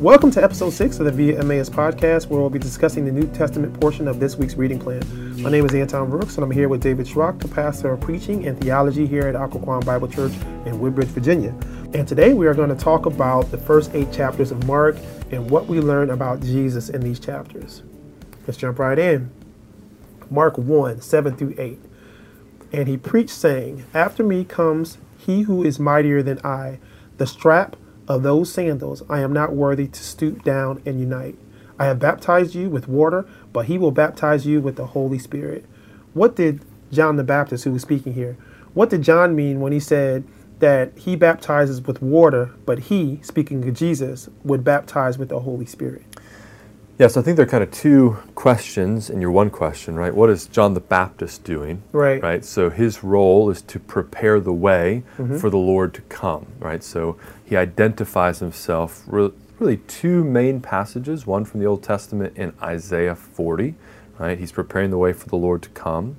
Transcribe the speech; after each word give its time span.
Welcome 0.00 0.30
to 0.30 0.44
episode 0.44 0.70
six 0.70 1.00
of 1.00 1.06
the 1.06 1.10
Via 1.10 1.40
Emmaus 1.40 1.68
podcast, 1.68 2.28
where 2.28 2.38
we'll 2.38 2.50
be 2.50 2.60
discussing 2.60 3.04
the 3.04 3.10
New 3.10 3.26
Testament 3.32 3.80
portion 3.80 4.06
of 4.06 4.20
this 4.20 4.36
week's 4.36 4.54
reading 4.54 4.78
plan. 4.78 5.02
My 5.42 5.50
name 5.50 5.66
is 5.66 5.74
Anton 5.74 6.08
Brooks, 6.08 6.36
and 6.36 6.44
I'm 6.44 6.52
here 6.52 6.68
with 6.68 6.80
David 6.80 7.04
Schrock, 7.04 7.40
the 7.40 7.48
pastor 7.48 7.90
of 7.94 8.00
preaching 8.00 8.46
and 8.46 8.56
theology 8.60 9.08
here 9.08 9.26
at 9.26 9.34
Occoquan 9.34 9.84
Bible 9.84 10.06
Church 10.06 10.32
in 10.66 10.78
Woodbridge, 10.78 11.08
Virginia. 11.08 11.52
And 11.94 12.06
today 12.06 12.32
we 12.32 12.46
are 12.46 12.54
going 12.54 12.68
to 12.68 12.76
talk 12.76 13.06
about 13.06 13.50
the 13.50 13.58
first 13.58 13.90
eight 13.92 14.12
chapters 14.12 14.52
of 14.52 14.64
Mark 14.68 14.96
and 15.32 15.50
what 15.50 15.66
we 15.66 15.80
learn 15.80 16.10
about 16.10 16.42
Jesus 16.42 16.90
in 16.90 17.00
these 17.00 17.18
chapters. 17.18 17.82
Let's 18.46 18.56
jump 18.56 18.78
right 18.78 19.00
in. 19.00 19.32
Mark 20.30 20.56
1 20.56 21.00
7 21.00 21.36
through 21.36 21.56
8. 21.58 21.80
And 22.72 22.86
he 22.86 22.96
preached, 22.96 23.30
saying, 23.30 23.84
After 23.92 24.22
me 24.22 24.44
comes 24.44 24.98
he 25.18 25.42
who 25.42 25.64
is 25.64 25.80
mightier 25.80 26.22
than 26.22 26.38
I, 26.44 26.78
the 27.16 27.26
strap 27.26 27.74
of 28.08 28.22
those 28.24 28.52
sandals 28.52 29.02
I 29.08 29.20
am 29.20 29.32
not 29.32 29.54
worthy 29.54 29.86
to 29.86 30.02
stoop 30.02 30.42
down 30.42 30.82
and 30.84 30.98
unite. 30.98 31.38
I 31.78 31.84
have 31.84 32.00
baptized 32.00 32.54
you 32.54 32.68
with 32.70 32.88
water, 32.88 33.26
but 33.52 33.66
he 33.66 33.78
will 33.78 33.92
baptize 33.92 34.46
you 34.46 34.60
with 34.60 34.76
the 34.76 34.86
Holy 34.86 35.18
Spirit. 35.18 35.64
What 36.14 36.34
did 36.34 36.64
John 36.90 37.16
the 37.16 37.24
Baptist, 37.24 37.64
who 37.64 37.72
was 37.72 37.82
speaking 37.82 38.14
here, 38.14 38.36
what 38.74 38.90
did 38.90 39.02
John 39.02 39.36
mean 39.36 39.60
when 39.60 39.72
he 39.72 39.80
said 39.80 40.24
that 40.58 40.96
he 40.96 41.14
baptizes 41.14 41.82
with 41.82 42.02
water, 42.02 42.50
but 42.66 42.80
he, 42.80 43.20
speaking 43.22 43.66
of 43.68 43.74
Jesus, 43.74 44.28
would 44.42 44.64
baptize 44.64 45.18
with 45.18 45.28
the 45.28 45.40
Holy 45.40 45.66
Spirit? 45.66 46.07
Yes, 46.98 47.16
I 47.16 47.22
think 47.22 47.36
there 47.36 47.46
are 47.46 47.48
kind 47.48 47.62
of 47.62 47.70
two 47.70 48.18
questions 48.34 49.08
in 49.08 49.20
your 49.20 49.30
one 49.30 49.50
question, 49.50 49.94
right? 49.94 50.12
What 50.12 50.30
is 50.30 50.46
John 50.46 50.74
the 50.74 50.80
Baptist 50.80 51.44
doing? 51.44 51.82
Right. 51.92 52.20
Right. 52.20 52.44
So 52.44 52.70
his 52.70 53.04
role 53.04 53.50
is 53.50 53.62
to 53.62 53.78
prepare 53.78 54.40
the 54.40 54.52
way 54.52 55.04
Mm-hmm. 55.16 55.38
for 55.38 55.48
the 55.48 55.58
Lord 55.58 55.94
to 55.94 56.00
come, 56.02 56.46
right? 56.58 56.82
So 56.82 57.16
he 57.44 57.56
identifies 57.56 58.40
himself 58.40 59.04
re- 59.06 59.30
really 59.60 59.76
two 59.76 60.24
main 60.24 60.60
passages, 60.60 61.24
one 61.24 61.44
from 61.44 61.60
the 61.60 61.66
Old 61.66 61.84
Testament 61.84 62.36
in 62.36 62.52
Isaiah 62.60 63.14
40, 63.14 63.76
right? 64.18 64.36
He's 64.36 64.50
preparing 64.52 64.90
the 64.90 64.98
way 64.98 65.12
for 65.12 65.28
the 65.28 65.36
Lord 65.36 65.62
to 65.62 65.68
come. 65.70 66.16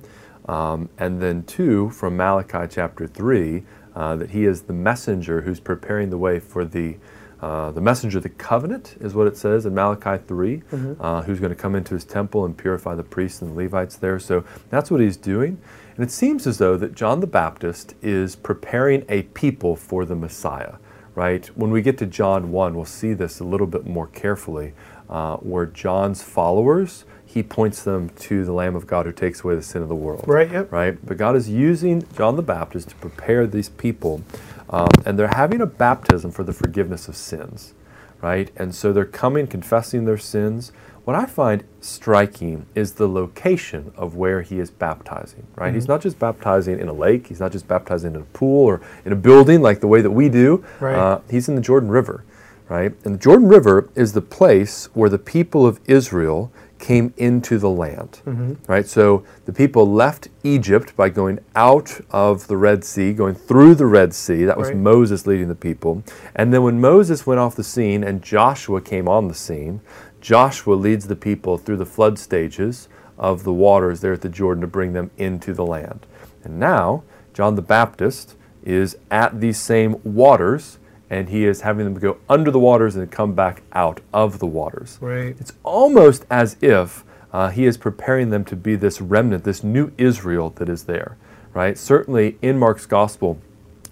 Um, 0.48 0.88
and 0.98 1.20
then 1.20 1.42
two 1.44 1.90
from 1.90 2.16
Malachi 2.16 2.66
chapter 2.70 3.06
3, 3.06 3.62
uh, 3.94 4.16
that 4.16 4.30
he 4.30 4.46
is 4.46 4.62
the 4.62 4.72
messenger 4.72 5.42
who's 5.42 5.60
preparing 5.60 6.08
the 6.08 6.18
way 6.18 6.40
for 6.40 6.64
the 6.64 6.96
uh, 7.42 7.70
the 7.72 7.80
messenger 7.80 8.18
of 8.18 8.22
the 8.22 8.28
covenant 8.28 8.96
is 9.00 9.14
what 9.14 9.26
it 9.26 9.36
says 9.36 9.64
in 9.66 9.74
Malachi 9.74 10.22
3, 10.26 10.62
uh, 11.00 11.22
who's 11.22 11.40
going 11.40 11.50
to 11.50 11.56
come 11.56 11.74
into 11.74 11.94
his 11.94 12.04
temple 12.04 12.44
and 12.44 12.56
purify 12.56 12.94
the 12.94 13.02
priests 13.02 13.40
and 13.42 13.52
the 13.52 13.62
Levites 13.62 13.96
there. 13.96 14.18
So 14.18 14.44
that's 14.68 14.90
what 14.90 15.00
he's 15.00 15.16
doing. 15.16 15.58
And 15.96 16.04
it 16.04 16.10
seems 16.10 16.46
as 16.46 16.58
though 16.58 16.76
that 16.76 16.94
John 16.94 17.20
the 17.20 17.26
Baptist 17.26 17.94
is 18.02 18.36
preparing 18.36 19.04
a 19.08 19.22
people 19.22 19.76
for 19.76 20.04
the 20.04 20.14
Messiah, 20.14 20.74
right? 21.14 21.46
When 21.56 21.70
we 21.70 21.82
get 21.82 21.98
to 21.98 22.06
John 22.06 22.52
1, 22.52 22.74
we'll 22.74 22.84
see 22.84 23.12
this 23.14 23.40
a 23.40 23.44
little 23.44 23.66
bit 23.66 23.86
more 23.86 24.06
carefully, 24.06 24.72
uh, 25.08 25.36
where 25.38 25.66
John's 25.66 26.22
followers, 26.22 27.04
he 27.26 27.42
points 27.42 27.82
them 27.82 28.10
to 28.10 28.44
the 28.44 28.52
Lamb 28.52 28.74
of 28.76 28.86
God 28.86 29.06
who 29.06 29.12
takes 29.12 29.44
away 29.44 29.54
the 29.54 29.62
sin 29.62 29.82
of 29.82 29.88
the 29.88 29.94
world 29.94 30.24
Right, 30.26 30.50
yep. 30.50 30.72
right? 30.72 30.98
But 31.04 31.16
God 31.16 31.36
is 31.36 31.48
using 31.48 32.04
John 32.16 32.36
the 32.36 32.42
Baptist 32.42 32.90
to 32.90 32.94
prepare 32.96 33.46
these 33.46 33.68
people, 33.68 34.22
um, 34.70 34.88
and 35.04 35.18
they're 35.18 35.28
having 35.34 35.60
a 35.60 35.66
baptism 35.66 36.30
for 36.30 36.44
the 36.44 36.52
forgiveness 36.52 37.08
of 37.08 37.16
sins, 37.16 37.74
right? 38.22 38.50
And 38.56 38.74
so 38.74 38.92
they're 38.92 39.04
coming, 39.04 39.46
confessing 39.46 40.04
their 40.04 40.18
sins. 40.18 40.72
What 41.04 41.16
I 41.16 41.26
find 41.26 41.64
striking 41.80 42.66
is 42.74 42.92
the 42.92 43.08
location 43.08 43.92
of 43.96 44.14
where 44.14 44.42
he 44.42 44.60
is 44.60 44.70
baptizing, 44.70 45.46
right? 45.56 45.74
He's 45.74 45.88
not 45.88 46.00
just 46.00 46.18
baptizing 46.20 46.78
in 46.78 46.88
a 46.88 46.92
lake, 46.92 47.26
he's 47.26 47.40
not 47.40 47.50
just 47.50 47.66
baptizing 47.66 48.14
in 48.14 48.20
a 48.20 48.24
pool 48.26 48.66
or 48.66 48.80
in 49.04 49.12
a 49.12 49.16
building 49.16 49.60
like 49.60 49.80
the 49.80 49.88
way 49.88 50.02
that 50.02 50.10
we 50.10 50.28
do. 50.28 50.64
Right. 50.78 50.94
Uh, 50.94 51.20
he's 51.28 51.48
in 51.48 51.56
the 51.56 51.60
Jordan 51.60 51.90
River, 51.90 52.24
right? 52.68 52.92
And 53.04 53.14
the 53.14 53.18
Jordan 53.18 53.48
River 53.48 53.90
is 53.96 54.12
the 54.12 54.22
place 54.22 54.86
where 54.94 55.10
the 55.10 55.18
people 55.18 55.66
of 55.66 55.80
Israel 55.86 56.52
came 56.80 57.12
into 57.16 57.58
the 57.58 57.68
land, 57.68 58.20
mm-hmm. 58.26 58.54
right? 58.66 58.86
So 58.86 59.24
the 59.44 59.52
people 59.52 59.90
left 59.90 60.28
Egypt 60.42 60.96
by 60.96 61.10
going 61.10 61.38
out 61.54 62.00
of 62.10 62.46
the 62.46 62.56
Red 62.56 62.84
Sea, 62.84 63.12
going 63.12 63.34
through 63.34 63.74
the 63.76 63.86
Red 63.86 64.14
Sea. 64.14 64.44
That 64.44 64.58
was 64.58 64.68
Right. 64.68 64.76
Moses 64.76 65.26
leading 65.26 65.48
the 65.48 65.54
people. 65.54 66.02
And 66.34 66.52
then 66.52 66.62
when 66.62 66.80
Moses 66.80 67.26
went 67.26 67.40
off 67.40 67.54
the 67.54 67.64
scene 67.64 68.02
and 68.02 68.22
Joshua 68.22 68.80
came 68.80 69.08
on 69.08 69.28
the 69.28 69.34
scene, 69.34 69.80
Joshua 70.20 70.74
leads 70.74 71.06
the 71.06 71.16
people 71.16 71.58
through 71.58 71.76
the 71.76 71.86
flood 71.86 72.18
stages 72.18 72.88
of 73.18 73.44
the 73.44 73.52
waters 73.52 74.00
there 74.00 74.14
at 74.14 74.22
the 74.22 74.28
Jordan 74.28 74.62
to 74.62 74.66
bring 74.66 74.92
them 74.92 75.10
into 75.18 75.52
the 75.52 75.66
land. 75.66 76.06
And 76.42 76.58
now, 76.58 77.02
John 77.34 77.54
the 77.54 77.62
Baptist 77.62 78.36
is 78.64 78.96
at 79.10 79.40
these 79.40 79.58
same 79.58 80.00
waters 80.04 80.78
and 81.10 81.28
he 81.28 81.44
is 81.44 81.62
having 81.62 81.84
them 81.84 81.94
go 81.94 82.18
under 82.28 82.50
the 82.50 82.58
waters 82.58 82.94
and 82.94 83.10
come 83.10 83.34
back 83.34 83.62
out 83.72 84.00
of 84.14 84.38
the 84.38 84.46
waters. 84.46 84.96
Right. 85.00 85.36
It's 85.40 85.52
almost 85.64 86.24
as 86.30 86.56
if 86.62 87.04
uh, 87.32 87.50
he 87.50 87.66
is 87.66 87.76
preparing 87.76 88.30
them 88.30 88.44
to 88.46 88.56
be 88.56 88.76
this 88.76 89.00
remnant, 89.00 89.44
this 89.44 89.64
new 89.64 89.92
Israel 89.98 90.50
that 90.50 90.68
is 90.68 90.84
there, 90.84 91.16
right? 91.52 91.76
Certainly 91.76 92.38
in 92.40 92.58
Mark's 92.58 92.86
gospel, 92.86 93.40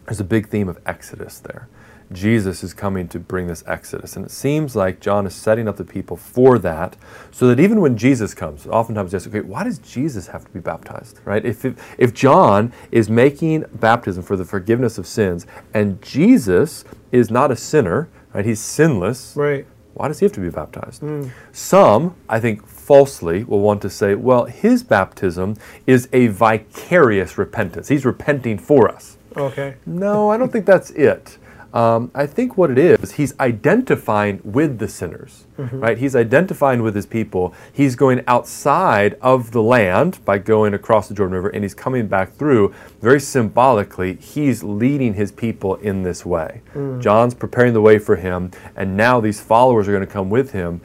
there's 0.06 0.20
a 0.20 0.24
big 0.24 0.48
theme 0.48 0.68
of 0.68 0.78
Exodus 0.86 1.40
there. 1.40 1.68
Jesus 2.12 2.64
is 2.64 2.72
coming 2.72 3.06
to 3.08 3.18
bring 3.18 3.48
this 3.48 3.62
Exodus. 3.66 4.16
And 4.16 4.24
it 4.24 4.30
seems 4.30 4.74
like 4.74 5.00
John 5.00 5.26
is 5.26 5.34
setting 5.34 5.68
up 5.68 5.76
the 5.76 5.84
people 5.84 6.16
for 6.16 6.58
that, 6.58 6.96
so 7.30 7.46
that 7.48 7.60
even 7.60 7.80
when 7.80 7.96
Jesus 7.96 8.34
comes, 8.34 8.66
oftentimes 8.66 9.12
they 9.12 9.16
ask, 9.16 9.28
okay, 9.28 9.40
why 9.40 9.64
does 9.64 9.78
Jesus 9.78 10.26
have 10.28 10.44
to 10.44 10.50
be 10.50 10.60
baptized? 10.60 11.20
Right? 11.24 11.44
If, 11.44 11.64
if, 11.64 11.94
if 11.98 12.14
John 12.14 12.72
is 12.90 13.10
making 13.10 13.64
baptism 13.74 14.22
for 14.22 14.36
the 14.36 14.44
forgiveness 14.44 14.98
of 14.98 15.06
sins, 15.06 15.46
and 15.74 16.00
Jesus 16.00 16.84
is 17.12 17.30
not 17.30 17.50
a 17.50 17.56
sinner, 17.56 18.08
right? 18.32 18.44
He's 18.44 18.60
sinless. 18.60 19.34
Right. 19.36 19.66
Why 19.94 20.08
does 20.08 20.20
he 20.20 20.26
have 20.26 20.32
to 20.34 20.40
be 20.40 20.50
baptized? 20.50 21.00
Hmm. 21.00 21.28
Some, 21.50 22.14
I 22.28 22.38
think 22.38 22.66
falsely, 22.66 23.42
will 23.44 23.60
want 23.60 23.82
to 23.82 23.90
say, 23.90 24.14
well, 24.14 24.44
his 24.44 24.84
baptism 24.84 25.56
is 25.86 26.08
a 26.12 26.28
vicarious 26.28 27.36
repentance. 27.36 27.88
He's 27.88 28.04
repenting 28.04 28.58
for 28.58 28.88
us. 28.88 29.18
Okay. 29.36 29.74
No, 29.84 30.30
I 30.30 30.36
don't 30.36 30.52
think 30.52 30.66
that's 30.66 30.90
it. 30.90 31.38
Um, 31.74 32.10
I 32.14 32.26
think 32.26 32.56
what 32.56 32.70
it 32.70 32.78
is, 32.78 33.12
he's 33.12 33.38
identifying 33.38 34.40
with 34.42 34.78
the 34.78 34.88
sinners, 34.88 35.44
right? 35.58 35.98
He's 35.98 36.16
identifying 36.16 36.82
with 36.82 36.94
his 36.94 37.04
people. 37.04 37.52
He's 37.70 37.94
going 37.94 38.22
outside 38.26 39.18
of 39.20 39.50
the 39.50 39.62
land 39.62 40.24
by 40.24 40.38
going 40.38 40.72
across 40.72 41.08
the 41.08 41.14
Jordan 41.14 41.34
River, 41.34 41.50
and 41.50 41.62
he's 41.62 41.74
coming 41.74 42.06
back 42.08 42.32
through. 42.32 42.74
Very 43.02 43.20
symbolically, 43.20 44.14
he's 44.14 44.62
leading 44.62 45.12
his 45.14 45.30
people 45.30 45.74
in 45.76 46.04
this 46.04 46.24
way. 46.24 46.62
John's 47.00 47.34
preparing 47.34 47.74
the 47.74 47.82
way 47.82 47.98
for 47.98 48.16
him, 48.16 48.50
and 48.74 48.96
now 48.96 49.20
these 49.20 49.40
followers 49.40 49.86
are 49.88 49.92
going 49.92 50.06
to 50.06 50.12
come 50.12 50.30
with 50.30 50.52
him. 50.52 50.80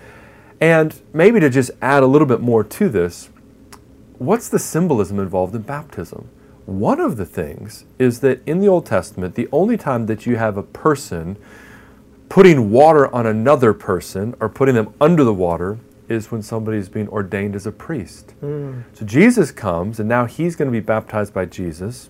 And 0.59 1.01
maybe 1.13 1.39
to 1.39 1.49
just 1.49 1.71
add 1.81 2.03
a 2.03 2.07
little 2.07 2.27
bit 2.27 2.41
more 2.41 2.63
to 2.63 2.89
this, 2.89 3.29
what's 4.17 4.49
the 4.49 4.59
symbolism 4.59 5.17
involved 5.19 5.55
in 5.55 5.61
baptism? 5.61 6.29
One 6.65 6.99
of 6.99 7.17
the 7.17 7.25
things 7.25 7.85
is 7.99 8.21
that 8.21 8.41
in 8.45 8.59
the 8.59 8.67
Old 8.67 8.85
Testament, 8.85 9.35
the 9.35 9.49
only 9.51 9.77
time 9.77 10.05
that 10.05 10.25
you 10.25 10.37
have 10.37 10.57
a 10.57 10.63
person 10.63 11.37
putting 12.29 12.71
water 12.71 13.13
on 13.13 13.27
another 13.27 13.73
person 13.73 14.33
or 14.39 14.49
putting 14.49 14.75
them 14.75 14.93
under 15.01 15.23
the 15.23 15.33
water 15.33 15.77
is 16.09 16.31
when 16.31 16.41
somebody 16.41 16.77
is 16.77 16.89
being 16.89 17.07
ordained 17.09 17.55
as 17.55 17.65
a 17.67 17.71
priest. 17.71 18.33
So 18.93 19.05
Jesus 19.05 19.51
comes, 19.51 19.99
and 19.99 20.07
now 20.09 20.25
he's 20.25 20.55
going 20.55 20.67
to 20.67 20.71
be 20.71 20.79
baptized 20.79 21.33
by 21.33 21.45
Jesus, 21.45 22.09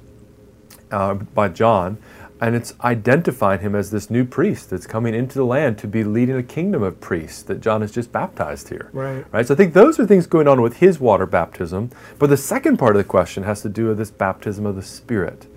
uh, 0.92 1.16
by 1.16 1.50
John, 1.50 1.97
and 2.44 2.58
it's 2.58 2.74
identifying 2.84 3.62
him 3.62 3.74
as 3.74 3.90
this 3.90 4.09
new 4.09 4.26
priest 4.26 4.70
that's 4.70 4.86
coming 4.86 5.16
into 5.16 5.36
the 5.36 5.46
land 5.46 5.78
to 5.78 5.88
be 5.88 6.04
leading 6.04 6.36
a 6.36 6.44
kingdom 6.44 6.84
of 6.84 7.00
priests 7.00 7.42
that 7.44 7.62
John 7.62 7.80
has 7.80 7.90
just 7.90 8.12
baptized 8.12 8.68
here. 8.68 8.90
Right. 8.92 9.26
Right. 9.31 9.48
So 9.48 9.54
I 9.54 9.58
think 9.58 9.74
those 9.74 9.98
are 9.98 10.06
things 10.06 10.28
going 10.28 10.50
on 10.50 10.62
with 10.62 10.78
his 10.78 11.00
water 11.00 11.26
baptism. 11.26 11.92
But 12.20 12.30
the 12.30 12.36
second 12.36 12.76
part 12.78 12.98
of 12.98 12.98
the 12.98 13.08
question 13.08 13.44
has 13.44 13.62
to 13.62 13.70
do 13.70 13.88
with 13.88 13.98
this 13.98 14.12
baptism 14.12 14.66
of 14.66 14.76
the 14.76 14.81
Spirit. 14.81 15.48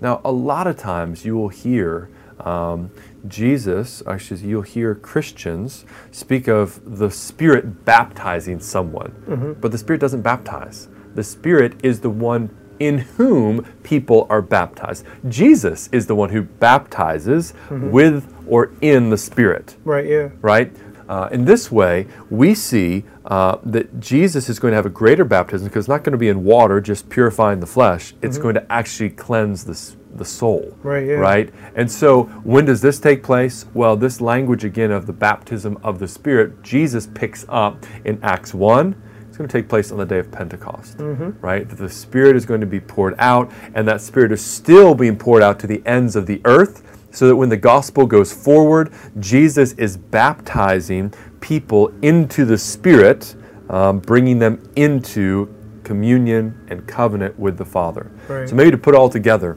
Now, 0.00 0.20
a 0.24 0.32
lot 0.32 0.66
of 0.66 0.76
times 0.76 1.24
you 1.24 1.36
will 1.36 1.48
hear 1.48 2.10
um, 2.40 2.90
Jesus, 3.28 4.02
actually, 4.08 4.40
you'll 4.40 4.62
hear 4.62 4.96
Christians 4.96 5.84
speak 6.10 6.48
of 6.48 6.80
the 6.98 7.08
Spirit 7.08 7.84
baptizing 7.84 8.58
someone, 8.58 9.14
but 9.60 9.70
the 9.70 9.78
Spirit 9.78 10.00
doesn't 10.00 10.22
baptize. 10.22 10.88
The 11.14 11.22
Spirit 11.22 11.84
is 11.84 12.00
the 12.00 12.10
one 12.10 12.50
in 12.82 12.98
whom 12.98 13.64
people 13.84 14.26
are 14.28 14.42
baptized. 14.42 15.06
Jesus 15.28 15.88
is 15.92 16.06
the 16.06 16.16
one 16.16 16.30
who 16.30 16.42
baptizes 16.42 17.54
with 17.70 18.34
or 18.48 18.72
in 18.80 19.10
the 19.10 19.16
Spirit 19.16 19.76
Right, 19.84 20.06
yeah. 20.06 20.30
right? 20.40 20.74
Uh, 21.08 21.28
in 21.30 21.44
this 21.44 21.70
way, 21.70 22.06
we 22.28 22.54
see 22.54 23.04
uh, 23.26 23.58
that 23.64 24.00
Jesus 24.00 24.48
is 24.48 24.58
going 24.58 24.72
to 24.72 24.76
have 24.76 24.86
a 24.86 24.90
greater 24.90 25.24
baptism 25.24 25.68
because 25.68 25.84
it's 25.84 25.88
not 25.88 26.02
going 26.02 26.12
to 26.12 26.18
be 26.18 26.28
in 26.28 26.42
water, 26.42 26.80
just 26.80 27.08
purifying 27.08 27.60
the 27.60 27.66
flesh. 27.66 28.14
It's 28.22 28.38
going 28.38 28.54
to 28.54 28.72
actually 28.72 29.10
cleanse 29.10 29.64
the, 29.64 30.16
the 30.16 30.24
soul. 30.24 30.76
Right, 30.82 31.06
yeah. 31.06 31.14
Right? 31.14 31.52
And 31.74 31.90
so, 31.90 32.24
when 32.44 32.64
does 32.64 32.80
this 32.80 32.98
take 32.98 33.22
place? 33.22 33.66
Well, 33.74 33.96
this 33.96 34.20
language 34.20 34.64
again 34.64 34.90
of 34.90 35.06
the 35.06 35.12
baptism 35.12 35.78
of 35.84 35.98
the 35.98 36.08
Spirit, 36.08 36.62
Jesus 36.62 37.06
picks 37.14 37.44
up 37.48 37.84
in 38.04 38.18
Acts 38.22 38.54
1. 38.54 38.96
It's 39.32 39.38
going 39.38 39.48
to 39.48 39.58
take 39.60 39.66
place 39.66 39.90
on 39.90 39.96
the 39.96 40.04
day 40.04 40.18
of 40.18 40.30
Pentecost, 40.30 40.96
right? 41.40 41.66
That 41.66 41.76
the 41.76 41.88
Spirit 41.88 42.36
is 42.36 42.44
going 42.44 42.60
to 42.60 42.66
be 42.66 42.80
poured 42.80 43.14
out, 43.18 43.50
and 43.74 43.88
that 43.88 44.02
Spirit 44.02 44.30
is 44.30 44.44
still 44.44 44.94
being 44.94 45.16
poured 45.16 45.42
out 45.42 45.58
to 45.60 45.66
the 45.66 45.82
ends 45.86 46.16
of 46.16 46.26
the 46.26 46.42
earth 46.44 46.98
so 47.12 47.26
that 47.26 47.34
when 47.34 47.48
the 47.48 47.56
gospel 47.56 48.04
goes 48.04 48.30
forward, 48.30 48.92
Jesus 49.20 49.72
is 49.72 49.96
baptizing 49.96 51.14
people 51.40 51.90
into 52.02 52.44
the 52.44 52.58
Spirit, 52.58 53.34
um, 53.70 54.00
bringing 54.00 54.38
them 54.38 54.70
into 54.76 55.48
communion 55.82 56.66
and 56.68 56.86
covenant 56.86 57.38
with 57.38 57.56
the 57.56 57.64
Father. 57.64 58.12
Right. 58.28 58.46
So 58.46 58.54
maybe 58.54 58.70
to 58.72 58.76
put 58.76 58.94
all 58.94 59.08
together, 59.08 59.56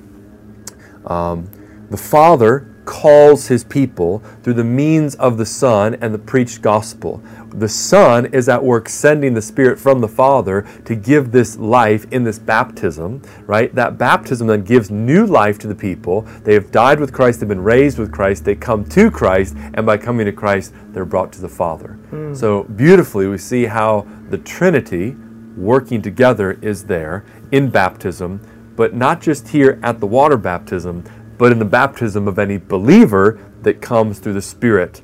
um, 1.06 1.50
the 1.90 1.98
Father 1.98 2.74
calls 2.86 3.48
his 3.48 3.64
people 3.64 4.20
through 4.44 4.54
the 4.54 4.64
means 4.64 5.16
of 5.16 5.38
the 5.38 5.46
Son 5.46 5.96
and 5.96 6.14
the 6.14 6.20
preached 6.20 6.62
gospel. 6.62 7.22
The 7.50 7.70
Son 7.70 8.28
is 8.28 8.50
at 8.50 8.64
work 8.64 8.90
sending 8.90 9.34
the 9.34 9.42
Spirit 9.42 9.80
from 9.80 10.02
the 10.02 10.08
Father 10.08 10.66
to 10.86 10.96
give 10.96 11.32
this 11.32 11.58
life 11.58 12.06
in 12.12 12.24
this 12.24 12.38
baptism, 12.38 13.22
right? 13.46 13.74
That 13.74 13.98
baptism 13.98 14.48
then 14.48 14.64
gives 14.64 14.92
new 14.92 15.26
life 15.26 15.58
to 15.60 15.68
the 15.68 15.76
people. 15.76 16.22
They 16.44 16.54
have 16.54 16.72
died 16.72 17.00
with 17.00 17.14
Christ, 17.14 17.40
they've 17.40 17.50
been 17.50 17.64
raised 17.64 17.98
with 17.98 18.12
Christ, 18.12 18.46
they 18.46 18.56
come 18.56 18.86
to 18.86 19.10
Christ, 19.10 19.56
and 19.74 19.86
by 19.86 19.98
coming 19.98 20.26
to 20.26 20.32
Christ, 20.32 20.74
they're 20.90 21.06
brought 21.06 21.32
to 21.34 21.42
the 21.42 21.50
Father. 21.50 21.94
Hmm. 22.10 22.34
So 22.34 22.64
beautifully, 22.64 23.28
we 23.28 23.38
see 23.38 23.66
how 23.66 24.08
the 24.30 24.38
Trinity 24.40 25.16
working 25.56 26.02
together 26.02 26.54
is 26.62 26.86
there 26.86 27.26
in 27.52 27.70
baptism, 27.70 28.42
but 28.76 28.94
not 28.94 29.22
just 29.22 29.48
here 29.48 29.80
at 29.84 30.00
the 30.00 30.08
water 30.08 30.38
baptism, 30.38 31.04
but 31.38 31.52
in 31.52 31.60
the 31.60 31.66
baptism 31.66 32.28
of 32.28 32.40
any 32.40 32.58
believer 32.58 33.40
that 33.62 33.82
comes 33.82 34.20
through 34.20 34.34
the 34.34 34.42
Spirit 34.42 35.02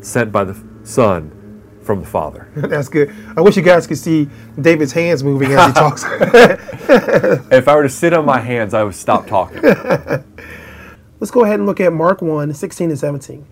sent 0.00 0.32
by 0.32 0.44
the 0.44 0.56
Son 0.84 1.32
from 1.82 2.00
the 2.00 2.06
Father. 2.06 2.48
That's 2.56 2.88
good. 2.88 3.14
I 3.36 3.40
wish 3.40 3.56
you 3.56 3.62
guys 3.62 3.86
could 3.86 3.98
see 3.98 4.28
David's 4.60 4.92
hands 4.92 5.22
moving 5.22 5.52
as 5.52 5.66
he 5.68 5.72
talks. 5.74 6.04
if 7.50 7.68
I 7.68 7.76
were 7.76 7.84
to 7.84 7.88
sit 7.88 8.12
on 8.12 8.24
my 8.26 8.40
hands, 8.40 8.74
I 8.74 8.82
would 8.82 8.94
stop 8.94 9.26
talking. 9.26 9.62
Let's 11.18 11.30
go 11.30 11.44
ahead 11.44 11.60
and 11.60 11.66
look 11.66 11.80
at 11.80 11.92
Mark 11.92 12.20
1 12.20 12.52
16 12.52 12.90
and 12.90 12.98
17. 12.98 13.46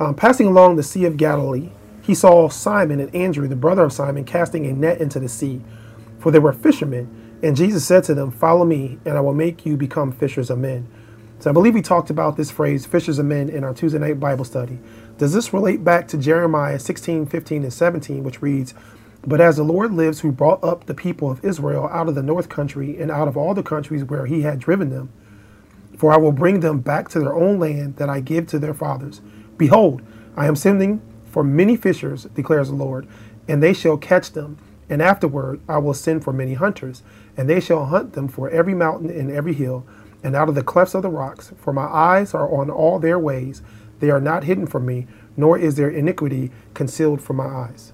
Um, 0.00 0.14
passing 0.14 0.46
along 0.46 0.76
the 0.76 0.82
Sea 0.82 1.04
of 1.04 1.16
Galilee, 1.16 1.70
he 2.02 2.14
saw 2.14 2.48
Simon 2.48 3.00
and 3.00 3.14
Andrew, 3.14 3.46
the 3.46 3.56
brother 3.56 3.84
of 3.84 3.92
Simon, 3.92 4.24
casting 4.24 4.66
a 4.66 4.72
net 4.72 5.00
into 5.00 5.20
the 5.20 5.28
sea, 5.28 5.62
for 6.18 6.30
they 6.30 6.38
were 6.38 6.52
fishermen. 6.52 7.38
And 7.42 7.56
Jesus 7.56 7.86
said 7.86 8.04
to 8.04 8.14
them, 8.14 8.30
Follow 8.30 8.64
me, 8.64 8.98
and 9.04 9.16
I 9.16 9.20
will 9.20 9.34
make 9.34 9.64
you 9.64 9.76
become 9.76 10.12
fishers 10.12 10.50
of 10.50 10.58
men. 10.58 10.88
So 11.40 11.48
I 11.48 11.54
believe 11.54 11.72
we 11.72 11.80
talked 11.80 12.10
about 12.10 12.36
this 12.36 12.50
phrase, 12.50 12.84
fishers 12.84 13.18
of 13.18 13.24
men, 13.24 13.48
in 13.48 13.64
our 13.64 13.72
Tuesday 13.72 13.98
night 13.98 14.20
Bible 14.20 14.44
study. 14.44 14.78
Does 15.16 15.32
this 15.32 15.54
relate 15.54 15.82
back 15.82 16.06
to 16.08 16.18
Jeremiah 16.18 16.78
16, 16.78 17.24
15, 17.24 17.62
and 17.62 17.72
17, 17.72 18.22
which 18.22 18.42
reads, 18.42 18.74
But 19.26 19.40
as 19.40 19.56
the 19.56 19.62
Lord 19.62 19.94
lives, 19.94 20.20
who 20.20 20.32
brought 20.32 20.62
up 20.62 20.84
the 20.84 20.92
people 20.92 21.30
of 21.30 21.42
Israel 21.42 21.88
out 21.90 22.10
of 22.10 22.14
the 22.14 22.22
north 22.22 22.50
country 22.50 23.00
and 23.00 23.10
out 23.10 23.26
of 23.26 23.38
all 23.38 23.54
the 23.54 23.62
countries 23.62 24.04
where 24.04 24.26
he 24.26 24.42
had 24.42 24.58
driven 24.58 24.90
them, 24.90 25.08
for 25.96 26.12
I 26.12 26.18
will 26.18 26.30
bring 26.30 26.60
them 26.60 26.80
back 26.80 27.08
to 27.08 27.20
their 27.20 27.34
own 27.34 27.58
land 27.58 27.96
that 27.96 28.10
I 28.10 28.20
give 28.20 28.46
to 28.48 28.58
their 28.58 28.74
fathers. 28.74 29.22
Behold, 29.56 30.02
I 30.36 30.46
am 30.46 30.56
sending 30.56 31.00
for 31.24 31.42
many 31.42 31.74
fishers, 31.74 32.24
declares 32.34 32.68
the 32.68 32.74
Lord, 32.74 33.08
and 33.48 33.62
they 33.62 33.72
shall 33.72 33.96
catch 33.96 34.32
them. 34.32 34.58
And 34.90 35.00
afterward 35.00 35.60
I 35.66 35.78
will 35.78 35.94
send 35.94 36.22
for 36.22 36.34
many 36.34 36.52
hunters, 36.52 37.02
and 37.34 37.48
they 37.48 37.60
shall 37.60 37.86
hunt 37.86 38.12
them 38.12 38.28
for 38.28 38.50
every 38.50 38.74
mountain 38.74 39.08
and 39.08 39.30
every 39.30 39.54
hill, 39.54 39.86
and 40.22 40.36
out 40.36 40.48
of 40.48 40.54
the 40.54 40.62
clefts 40.62 40.94
of 40.94 41.02
the 41.02 41.08
rocks. 41.08 41.52
For 41.56 41.72
my 41.72 41.86
eyes 41.86 42.34
are 42.34 42.52
on 42.52 42.70
all 42.70 42.98
their 42.98 43.18
ways. 43.18 43.62
They 44.00 44.10
are 44.10 44.20
not 44.20 44.44
hidden 44.44 44.66
from 44.66 44.86
me, 44.86 45.06
nor 45.36 45.58
is 45.58 45.76
their 45.76 45.90
iniquity 45.90 46.50
concealed 46.74 47.20
from 47.20 47.36
my 47.36 47.46
eyes. 47.46 47.92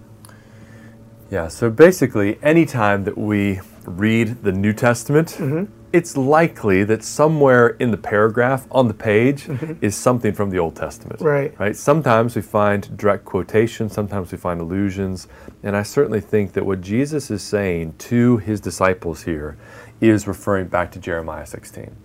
Yeah, 1.30 1.48
so 1.48 1.70
basically, 1.70 2.38
anytime 2.42 3.04
that 3.04 3.18
we 3.18 3.60
read 3.84 4.42
the 4.44 4.52
New 4.52 4.72
Testament, 4.72 5.28
mm-hmm. 5.38 5.72
it's 5.92 6.16
likely 6.16 6.84
that 6.84 7.02
somewhere 7.02 7.70
in 7.80 7.90
the 7.90 7.96
paragraph 7.96 8.66
on 8.70 8.86
the 8.86 8.94
page 8.94 9.44
mm-hmm. 9.44 9.72
is 9.84 9.96
something 9.96 10.32
from 10.32 10.50
the 10.50 10.58
Old 10.58 10.76
Testament. 10.76 11.20
Right. 11.20 11.58
Right. 11.58 11.74
Sometimes 11.74 12.36
we 12.36 12.42
find 12.42 12.96
direct 12.96 13.24
quotations, 13.24 13.92
sometimes 13.92 14.30
we 14.30 14.38
find 14.38 14.60
allusions, 14.60 15.26
and 15.64 15.76
I 15.76 15.82
certainly 15.82 16.20
think 16.20 16.52
that 16.52 16.64
what 16.64 16.80
Jesus 16.80 17.28
is 17.30 17.42
saying 17.42 17.94
to 17.98 18.36
his 18.38 18.60
disciples 18.60 19.24
here 19.24 19.56
is 20.00 20.28
referring 20.28 20.68
back 20.68 20.92
to 20.92 21.00
Jeremiah 21.00 21.46
16. 21.46 21.96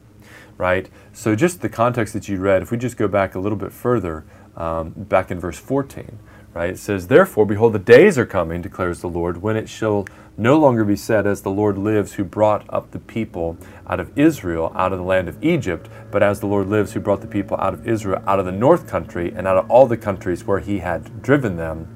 Right. 0.62 0.92
So 1.12 1.36
just 1.36 1.62
the 1.62 1.69
context 1.69 2.13
that 2.13 2.30
you 2.30 2.38
read, 2.38 2.62
if 2.62 2.69
we 2.69 2.78
just 2.78 2.96
go 2.96 3.08
back 3.08 3.34
a 3.34 3.40
little 3.40 3.58
bit 3.58 3.72
further, 3.72 4.25
um, 4.56 4.92
back 4.96 5.31
in 5.31 5.40
verse 5.40 5.58
14 5.58 6.19
right? 6.54 6.72
It 6.72 6.80
says, 6.80 7.08
Therefore, 7.08 7.46
behold, 7.46 7.74
the 7.74 7.80
days 7.80 8.18
are 8.18 8.25
coming, 8.25 8.62
declares 8.62 9.00
the 9.02 9.08
Lord, 9.08 9.42
when 9.42 9.56
it 9.56 9.69
shall 9.69 10.06
no 10.38 10.58
longer 10.58 10.84
be 10.84 10.96
said, 10.96 11.25
As 11.25 11.42
the 11.42 11.50
Lord 11.50 11.78
lives, 11.78 12.13
who 12.13 12.24
brought 12.24 12.66
up 12.74 12.92
the 12.92 13.00
people 13.00 13.58
out 13.88 14.00
of 14.00 14.18
Israel, 14.18 14.72
out 14.75 14.92
of 14.92 15.00
the 15.00 15.06
land 15.06 15.30
of 15.30 15.42
Egypt, 15.44 15.90
but 16.12 16.22
as 16.22 16.40
the 16.40 16.48
Lord 16.48 16.68
lives, 16.68 16.94
who 16.94 17.00
brought 17.00 17.22
the 17.22 17.28
people 17.28 17.58
out 17.58 17.74
of 17.74 17.88
Israel, 17.88 18.22
out 18.28 18.40
of 18.40 18.46
the 18.46 18.52
north 18.52 18.88
country, 18.88 19.31
and 19.36 19.48
out 19.48 19.58
of 19.58 19.69
all 19.69 19.88
the 19.88 19.98
countries 19.98 20.44
where 20.44 20.60
he 20.60 20.80
had 20.80 21.22
driven 21.22 21.56
them, 21.56 21.88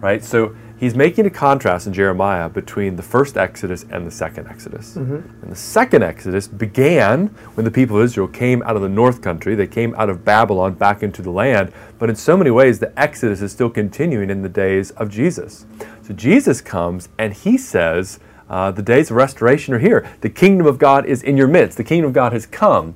right? 0.00 0.24
So 0.24 0.56
he's 0.80 0.94
making 0.94 1.26
a 1.26 1.30
contrast 1.30 1.86
in 1.86 1.92
Jeremiah 1.92 2.48
between 2.48 2.96
the 2.96 3.02
first 3.02 3.36
Exodus 3.36 3.84
and 3.90 4.06
the 4.06 4.10
second 4.10 4.48
Exodus. 4.48 4.96
And 4.96 5.52
the 5.52 5.54
second 5.54 6.02
Exodus 6.02 6.48
began 6.48 7.26
when 7.54 7.64
the 7.64 7.70
people 7.70 7.98
of 7.98 8.04
Israel 8.04 8.26
came 8.26 8.62
out 8.62 8.74
of 8.76 8.82
the 8.82 8.88
north 8.88 9.20
country. 9.22 9.54
They 9.54 9.66
came 9.66 9.94
out 9.96 10.08
of 10.10 10.24
Babylon 10.24 10.74
back 10.74 11.02
into 11.02 11.20
the 11.22 11.30
land. 11.30 11.72
But 11.98 12.08
in 12.10 12.16
so 12.16 12.36
many 12.36 12.50
ways, 12.50 12.78
the 12.78 12.98
Exodus 12.98 13.42
is 13.42 13.52
still 13.52 13.70
continuing 13.70 14.30
in 14.30 14.40
the 14.42 14.48
days 14.48 14.90
of 14.92 15.10
Jesus. 15.10 15.66
So 16.02 16.14
Jesus 16.14 16.60
comes 16.62 17.10
and 17.18 17.34
he 17.34 17.58
says, 17.58 18.18
uh, 18.48 18.70
The 18.70 18.82
days 18.82 19.10
of 19.10 19.16
restoration 19.16 19.74
are 19.74 19.78
here. 19.78 20.08
The 20.22 20.30
kingdom 20.30 20.66
of 20.66 20.78
God 20.78 21.04
is 21.04 21.22
in 21.22 21.36
your 21.36 21.46
midst. 21.48 21.76
The 21.76 21.84
kingdom 21.84 22.08
of 22.08 22.14
God 22.14 22.32
has 22.32 22.46
come. 22.46 22.94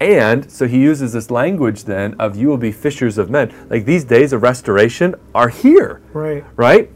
And 0.00 0.50
so 0.50 0.66
he 0.66 0.78
uses 0.80 1.12
this 1.14 1.30
language 1.30 1.84
then 1.84 2.14
of 2.18 2.36
you 2.36 2.48
will 2.48 2.58
be 2.58 2.72
fishers 2.72 3.16
of 3.18 3.30
men. 3.30 3.54
Like 3.70 3.84
these 3.84 4.04
days 4.04 4.32
of 4.32 4.42
restoration 4.42 5.14
are 5.34 5.48
here 5.48 6.00
Right. 6.12 6.44
right? 6.56 6.90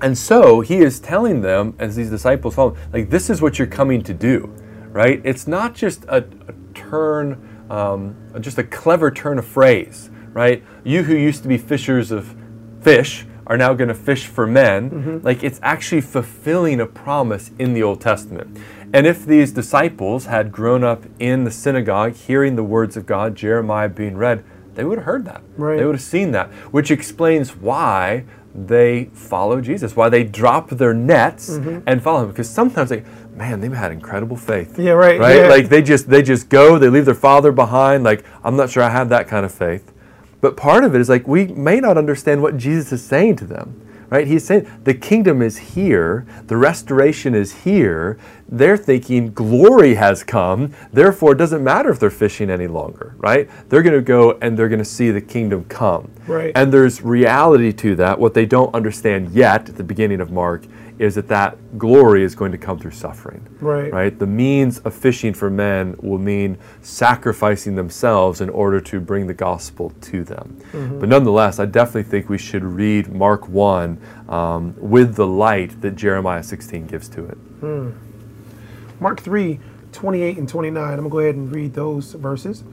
And 0.00 0.16
so 0.16 0.60
he 0.60 0.78
is 0.78 1.00
telling 1.00 1.40
them, 1.40 1.74
as 1.78 1.96
these 1.96 2.10
disciples 2.10 2.54
follow, 2.54 2.76
like 2.92 3.10
this 3.10 3.28
is 3.30 3.42
what 3.42 3.58
you're 3.58 3.66
coming 3.66 4.02
to 4.02 4.14
do, 4.14 4.54
right? 4.90 5.20
It's 5.24 5.46
not 5.46 5.74
just 5.74 6.04
a, 6.04 6.18
a 6.18 6.54
turn, 6.74 7.66
um, 7.70 8.16
just 8.40 8.58
a 8.58 8.64
clever 8.64 9.10
turn 9.10 9.38
of 9.38 9.46
phrase, 9.46 10.10
right? 10.32 10.62
You 10.84 11.02
who 11.02 11.16
used 11.16 11.42
to 11.42 11.48
be 11.48 11.58
fishers 11.58 12.10
of 12.10 12.34
fish 12.80 13.26
are 13.46 13.56
now 13.56 13.74
going 13.74 13.88
to 13.88 13.94
fish 13.94 14.26
for 14.26 14.46
men. 14.46 15.20
Like 15.24 15.42
it's 15.42 15.58
actually 15.62 16.02
fulfilling 16.02 16.80
a 16.80 16.86
promise 16.86 17.50
in 17.58 17.74
the 17.74 17.82
Old 17.82 18.00
Testament. 18.00 18.58
And 18.92 19.06
if 19.06 19.26
these 19.26 19.52
disciples 19.52 20.26
had 20.26 20.52
grown 20.52 20.84
up 20.84 21.04
in 21.18 21.44
the 21.44 21.50
synagogue 21.50 22.14
hearing 22.14 22.56
the 22.56 22.64
words 22.64 22.96
of 22.96 23.04
God, 23.04 23.34
Jeremiah 23.34 23.88
being 23.88 24.16
read, 24.16 24.44
they 24.74 24.84
would 24.84 24.98
have 24.98 25.06
heard 25.06 25.24
that. 25.24 25.42
Right. 25.56 25.76
They 25.76 25.84
would 25.84 25.96
have 25.96 26.02
seen 26.02 26.30
that, 26.32 26.50
which 26.72 26.90
explains 26.90 27.56
why 27.56 28.24
they 28.54 29.04
follow 29.12 29.60
Jesus, 29.60 29.94
why 29.94 30.08
they 30.08 30.24
drop 30.24 30.70
their 30.70 30.94
nets 30.94 31.50
mm-hmm. 31.50 31.80
and 31.86 32.02
follow 32.02 32.24
him. 32.24 32.28
Because 32.30 32.48
sometimes 32.48 32.90
they, 32.90 33.04
man, 33.34 33.60
they've 33.60 33.72
had 33.72 33.92
incredible 33.92 34.36
faith. 34.36 34.78
Yeah, 34.78 34.92
right, 34.92 35.20
Right? 35.20 35.36
yeah. 35.36 35.48
Like 35.48 35.68
they 35.68 35.82
just 35.82 36.08
they 36.08 36.22
just 36.22 36.48
go, 36.48 36.78
they 36.78 36.88
leave 36.88 37.04
their 37.04 37.14
father 37.14 37.52
behind. 37.52 38.04
Like, 38.04 38.24
I'm 38.42 38.56
not 38.56 38.70
sure 38.70 38.82
I 38.82 38.90
have 38.90 39.08
that 39.10 39.28
kind 39.28 39.44
of 39.44 39.52
faith. 39.52 39.92
But 40.40 40.56
part 40.56 40.84
of 40.84 40.94
it 40.94 41.00
is 41.00 41.08
like 41.08 41.26
we 41.26 41.46
may 41.46 41.80
not 41.80 41.98
understand 41.98 42.42
what 42.42 42.56
Jesus 42.56 42.92
is 42.92 43.04
saying 43.04 43.36
to 43.36 43.44
them. 43.44 43.80
Right? 44.10 44.26
He's 44.26 44.44
saying 44.44 44.70
the 44.84 44.94
kingdom 44.94 45.42
is 45.42 45.58
here, 45.58 46.26
the 46.46 46.56
restoration 46.56 47.34
is 47.34 47.64
here. 47.64 48.18
They're 48.48 48.78
thinking 48.78 49.34
glory 49.34 49.96
has 49.96 50.24
come, 50.24 50.72
therefore 50.90 51.32
it 51.32 51.38
doesn't 51.38 51.62
matter 51.62 51.90
if 51.90 52.00
they're 52.00 52.08
fishing 52.08 52.48
any 52.48 52.66
longer, 52.66 53.14
right? 53.18 53.50
They're 53.68 53.82
going 53.82 53.96
to 53.96 54.00
go 54.00 54.38
and 54.40 54.58
they're 54.58 54.70
going 54.70 54.78
to 54.78 54.84
see 54.86 55.10
the 55.10 55.20
kingdom 55.20 55.64
come. 55.66 56.10
Right. 56.26 56.52
And 56.54 56.72
there's 56.72 57.02
reality 57.02 57.72
to 57.74 57.94
that. 57.96 58.18
What 58.18 58.32
they 58.32 58.46
don't 58.46 58.74
understand 58.74 59.32
yet 59.32 59.68
at 59.68 59.76
the 59.76 59.84
beginning 59.84 60.22
of 60.22 60.30
Mark 60.30 60.64
is 60.98 61.14
that 61.14 61.28
that 61.28 61.78
glory 61.78 62.24
is 62.24 62.34
going 62.34 62.50
to 62.52 62.58
come 62.58 62.78
through 62.78 62.90
suffering. 62.90 63.46
Right. 63.60 63.92
Right? 63.92 64.18
The 64.18 64.26
means 64.26 64.78
of 64.80 64.94
fishing 64.94 65.32
for 65.32 65.48
men 65.48 65.96
will 66.00 66.18
mean 66.18 66.58
sacrificing 66.82 67.76
themselves 67.76 68.40
in 68.40 68.48
order 68.50 68.80
to 68.80 69.00
bring 69.00 69.26
the 69.26 69.34
gospel 69.34 69.92
to 70.02 70.24
them. 70.24 70.60
But 70.98 71.08
nonetheless, 71.08 71.58
I 71.58 71.66
definitely 71.66 72.04
think 72.10 72.28
we 72.28 72.38
should 72.38 72.64
read 72.64 73.08
Mark 73.12 73.48
1 73.48 74.00
um, 74.28 74.74
with 74.78 75.14
the 75.14 75.26
light 75.26 75.80
that 75.82 75.94
Jeremiah 75.96 76.42
16 76.42 76.86
gives 76.86 77.08
to 77.10 77.26
it. 77.26 77.38
Mark 79.00 79.20
3, 79.20 79.60
28 79.92 80.38
and 80.38 80.48
29. 80.48 80.82
I'm 80.82 80.96
going 80.96 81.04
to 81.04 81.10
go 81.10 81.18
ahead 81.20 81.34
and 81.36 81.54
read 81.54 81.74
those 81.74 82.12
verses. 82.14 82.64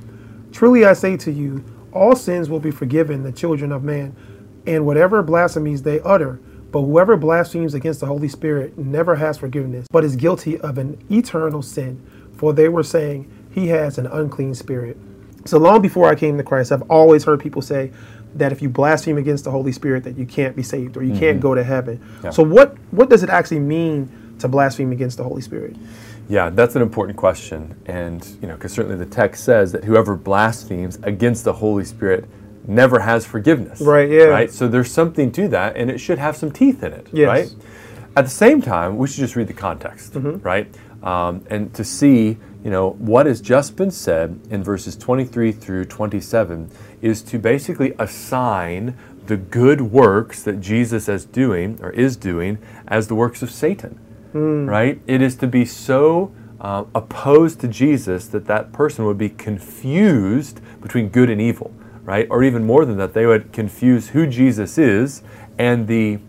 Truly 0.52 0.86
I 0.86 0.94
say 0.94 1.18
to 1.18 1.32
you, 1.32 1.64
all 1.92 2.16
sins 2.16 2.50
will 2.50 2.60
be 2.60 2.72
forgiven 2.72 3.24
the 3.24 3.32
children 3.32 3.72
of 3.72 3.84
man, 3.84 4.16
and 4.68 4.86
whatever 4.86 5.22
blasphemies 5.22 5.84
they 5.84 6.00
utter. 6.02 6.40
But 6.76 6.82
whoever 6.82 7.16
blasphemes 7.16 7.74
against 7.74 8.02
the 8.02 8.06
Holy 8.06 8.28
Spirit 8.28 8.78
never 8.78 9.16
has 9.16 9.38
forgiveness, 9.38 9.88
but 9.90 10.04
is 10.04 10.18
guilty 10.18 10.60
of 10.60 10.78
an 10.78 11.02
eternal 11.10 11.62
sin. 11.62 12.06
For 12.34 12.52
they 12.52 12.68
were 12.68 12.84
saying, 12.84 13.32
He 13.50 13.68
has 13.68 13.98
an 13.98 14.08
unclean 14.08 14.54
spirit. 14.56 14.98
So 15.46 15.58
long 15.58 15.82
before 15.82 16.10
I 16.10 16.16
came 16.16 16.36
to 16.38 16.44
Christ, 16.44 16.74
I've 16.74 16.82
always 16.92 17.24
heard 17.24 17.40
people 17.40 17.62
say 17.62 17.94
that 18.34 18.52
if 18.52 18.62
you 18.62 18.68
blaspheme 18.68 19.18
against 19.18 19.46
the 19.46 19.52
Holy 19.52 19.72
Spirit, 19.72 20.04
that 20.04 20.18
you 20.18 20.26
can't 20.26 20.54
be 20.54 20.64
saved 20.64 20.98
or 20.98 21.04
you 21.04 21.18
can't 21.18 21.38
mm-hmm. 21.38 21.48
go 21.48 21.56
to 21.56 21.64
heaven. 21.64 22.04
So 22.34 22.44
what 22.44 22.76
what 22.92 23.10
does 23.10 23.24
it 23.24 23.30
actually 23.30 23.62
mean 23.62 24.36
to 24.40 24.50
blaspheme 24.50 24.92
against 24.92 25.16
the 25.16 25.24
Holy 25.24 25.42
Spirit? 25.42 25.78
Yeah, 26.28 26.50
that's 26.50 26.76
an 26.76 26.82
important 26.82 27.18
question. 27.18 27.74
And, 27.86 28.28
you 28.42 28.50
know, 28.50 28.56
because 28.56 28.74
certainly 28.74 28.98
the 28.98 29.10
text 29.10 29.46
says 29.46 29.72
that 29.72 29.86
whoever 29.86 30.18
blasphemes 30.18 31.00
against 31.04 31.46
the 31.46 31.54
Holy 31.54 31.86
Spirit 31.86 32.26
never 32.68 33.00
has 33.00 33.26
forgiveness. 33.26 33.82
Right, 33.82 34.10
yeah. 34.10 34.24
Right? 34.26 34.52
So 34.52 34.68
there's 34.68 34.92
something 34.92 35.32
to 35.34 35.48
that, 35.50 35.76
and 35.76 35.90
it 35.90 36.00
should 36.00 36.18
have 36.18 36.36
some 36.36 36.52
teeth 36.52 36.84
in 36.84 36.94
it. 36.94 37.08
Yes. 37.12 37.28
Right? 37.28 37.56
At 38.18 38.26
the 38.26 38.32
same 38.32 38.62
time, 38.62 38.98
we 38.98 39.08
should 39.08 39.20
just 39.20 39.36
read 39.36 39.48
the 39.48 39.54
context, 39.54 40.14
Mm-hmm. 40.14 40.40
right? 40.42 40.74
Um, 41.04 41.44
and 41.50 41.74
to 41.76 41.84
see, 41.84 42.38
you 42.64 42.72
know, 42.72 42.92
what 42.92 43.26
has 43.28 43.42
just 43.42 43.76
been 43.76 43.92
said 43.92 44.40
in 44.50 44.64
verses 44.64 44.96
23 44.96 45.52
through 45.52 45.86
27 45.86 46.72
is 47.02 47.22
to 47.24 47.38
basically 47.38 47.94
assign 48.00 48.98
the 49.28 49.38
good 49.38 49.82
works 49.82 50.42
that 50.44 50.62
Jesus 50.62 51.08
is 51.10 51.26
doing 51.26 51.78
or 51.82 51.92
is 51.92 52.16
doing 52.16 52.58
as 52.88 53.08
the 53.08 53.16
works 53.16 53.42
of 53.44 53.52
Satan 53.52 54.00
right? 54.34 55.00
It 55.08 55.22
is 55.22 55.38
to 55.38 55.48
be 55.48 55.64
so 55.64 56.34
uh, 56.60 56.84
opposed 56.94 57.62
to 57.62 57.70
Jesus 57.70 58.28
that 58.28 58.48
that 58.48 58.74
person 58.74 59.06
would 59.06 59.18
be 59.18 59.30
confused 59.30 60.60
between 60.82 61.08
good 61.10 61.30
and 61.30 61.40
evil, 61.40 61.74
right? 62.06 62.28
Or 62.30 62.44
even 62.44 62.64
more 62.64 62.86
than 62.86 62.98
that, 62.98 63.14
they 63.14 63.26
would 63.26 63.52
confuse 63.52 64.10
who 64.10 64.26
Jesus 64.28 64.78
is 64.78 65.22
and 65.58 65.88
the 65.88 66.20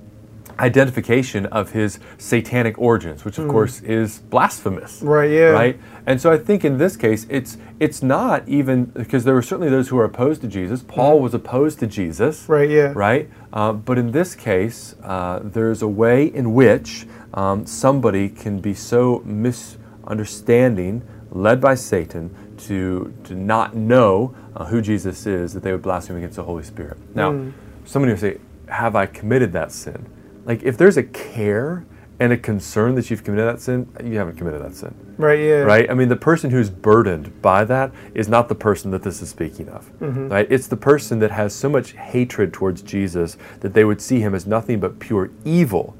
identification 0.59 1.47
of 1.47 1.73
his 1.73 1.99
satanic 2.18 2.78
origins, 2.78 3.25
which 3.25 3.38
of 3.38 3.49
course 3.49 3.80
is 3.83 4.18
blasphemous. 4.18 5.02
Right, 5.02 5.30
yeah. 5.30 5.50
Right? 5.50 5.78
And 6.06 6.21
so 6.21 6.33
I 6.33 6.38
think 6.38 6.64
in 6.64 6.78
this 6.78 6.97
case 6.97 7.26
it's 7.28 7.59
it's 7.78 8.02
not 8.02 8.49
even 8.49 8.87
because 8.87 9.25
there 9.25 9.35
were 9.35 9.42
certainly 9.42 9.68
those 9.68 9.88
who 9.88 9.97
were 9.97 10.04
opposed 10.04 10.40
to 10.42 10.49
Jesus. 10.49 10.83
Paul 10.83 11.21
was 11.21 11.35
opposed 11.35 11.78
to 11.80 11.87
Jesus. 11.87 12.49
Right, 12.49 12.71
yeah. 12.71 12.92
right? 12.95 13.28
Uh, 13.52 13.73
but 13.73 13.99
in 13.99 14.12
this 14.12 14.35
case, 14.35 14.95
uh, 15.02 15.40
there's 15.42 15.83
a 15.83 15.88
way 15.88 16.26
in 16.26 16.54
which 16.54 17.06
um, 17.35 17.66
somebody 17.66 18.30
can 18.30 18.61
be 18.61 18.73
so 18.73 19.23
misunderstanding, 19.26 21.02
led 21.30 21.61
by 21.61 21.75
Satan, 21.75 22.35
to 22.58 23.12
to 23.25 23.34
not 23.34 23.75
know 23.76 24.34
uh, 24.56 24.64
who 24.66 24.80
Jesus 24.80 25.26
is 25.26 25.52
that 25.54 25.62
they 25.62 25.72
would 25.72 25.82
blaspheme 25.82 26.16
against 26.16 26.36
the 26.36 26.42
Holy 26.44 26.62
Spirit. 26.62 26.96
Now, 27.14 27.32
Mm. 27.32 27.52
somebody 27.84 28.12
would 28.12 28.20
say, 28.20 28.38
"Have 28.68 28.96
I 28.96 29.06
committed 29.06 29.52
that 29.52 29.72
sin?" 29.72 30.06
Like, 30.44 30.62
if 30.62 30.76
there's 30.78 30.96
a 30.96 31.02
care 31.02 31.84
and 32.18 32.32
a 32.32 32.36
concern 32.38 32.94
that 32.94 33.10
you've 33.10 33.22
committed 33.25 33.46
that 33.46 33.60
sin, 33.60 33.86
you 34.02 34.16
haven't 34.16 34.36
committed 34.38 34.62
that 34.62 34.75
sin 34.75 34.94
Right, 35.18 35.38
yeah. 35.40 35.62
right? 35.64 35.90
I 35.90 35.92
mean, 35.92 36.08
the 36.08 36.16
person 36.16 36.50
who's 36.50 36.70
burdened 36.70 37.42
by 37.42 37.64
that 37.64 37.90
is 38.14 38.26
not 38.26 38.48
the 38.48 38.54
person 38.54 38.90
that 38.92 39.02
this 39.02 39.20
is 39.20 39.28
speaking 39.28 39.68
of, 39.68 39.90
right? 40.00 40.46
It's 40.48 40.66
the 40.66 40.78
person 40.78 41.18
that 41.18 41.30
has 41.32 41.52
so 41.54 41.68
much 41.68 41.92
hatred 41.92 42.54
towards 42.54 42.80
Jesus 42.80 43.36
that 43.60 43.75
they 43.75 43.84
would 43.84 44.00
see 44.00 44.20
him 44.20 44.34
as 44.34 44.46
nothing 44.46 44.80
but 44.80 44.98
pure 44.98 45.28
evil, 45.44 45.94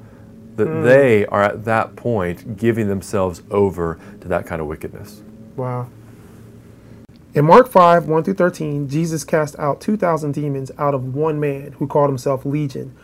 that 0.55 0.81
they 0.83 1.23
are 1.27 1.43
at 1.43 1.65
that 1.65 1.95
point 1.95 2.57
giving 2.57 2.87
themselves 2.87 3.43
over 3.51 3.99
to 4.21 4.27
that 4.27 4.47
kind 4.47 4.59
of 4.59 4.65
wickedness. 4.67 5.21
Wow. 5.55 5.87
In 7.37 7.45
Mark 7.45 7.69
5, 7.69 8.07
1 8.07 8.23
through 8.23 8.33
13, 8.33 8.89
Jesus 8.89 9.23
cast 9.23 9.59
out 9.59 9.79
2,000 9.79 10.31
demons 10.31 10.71
out 10.79 10.95
of 10.95 11.13
one 11.13 11.39
man 11.39 11.73
who 11.73 11.85
called 11.85 12.09
himself 12.09 12.47
Legion. 12.47 12.95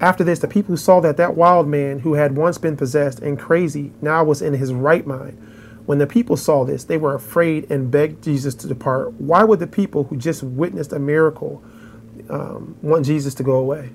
After 0.00 0.24
this, 0.24 0.38
the 0.38 0.48
people 0.48 0.78
saw 0.78 1.00
that 1.00 1.18
that 1.18 1.36
wild 1.36 1.68
man 1.68 1.98
who 1.98 2.14
had 2.14 2.38
once 2.38 2.56
been 2.56 2.78
possessed 2.78 3.18
and 3.18 3.38
crazy 3.38 3.92
now 4.00 4.24
was 4.24 4.40
in 4.40 4.54
his 4.54 4.72
right 4.72 5.06
mind. 5.06 5.36
When 5.84 5.98
the 5.98 6.06
people 6.06 6.38
saw 6.38 6.64
this, 6.64 6.84
they 6.84 6.96
were 6.96 7.14
afraid 7.14 7.70
and 7.70 7.90
begged 7.90 8.24
Jesus 8.24 8.54
to 8.54 8.66
depart. 8.66 9.12
Why 9.20 9.44
would 9.44 9.58
the 9.58 9.66
people 9.66 10.04
who 10.04 10.16
just 10.16 10.42
witnessed 10.42 10.94
a 10.94 10.98
miracle 10.98 11.62
um, 12.30 12.78
want 12.80 13.04
Jesus 13.04 13.34
to 13.34 13.42
go 13.42 13.56
away? 13.56 13.90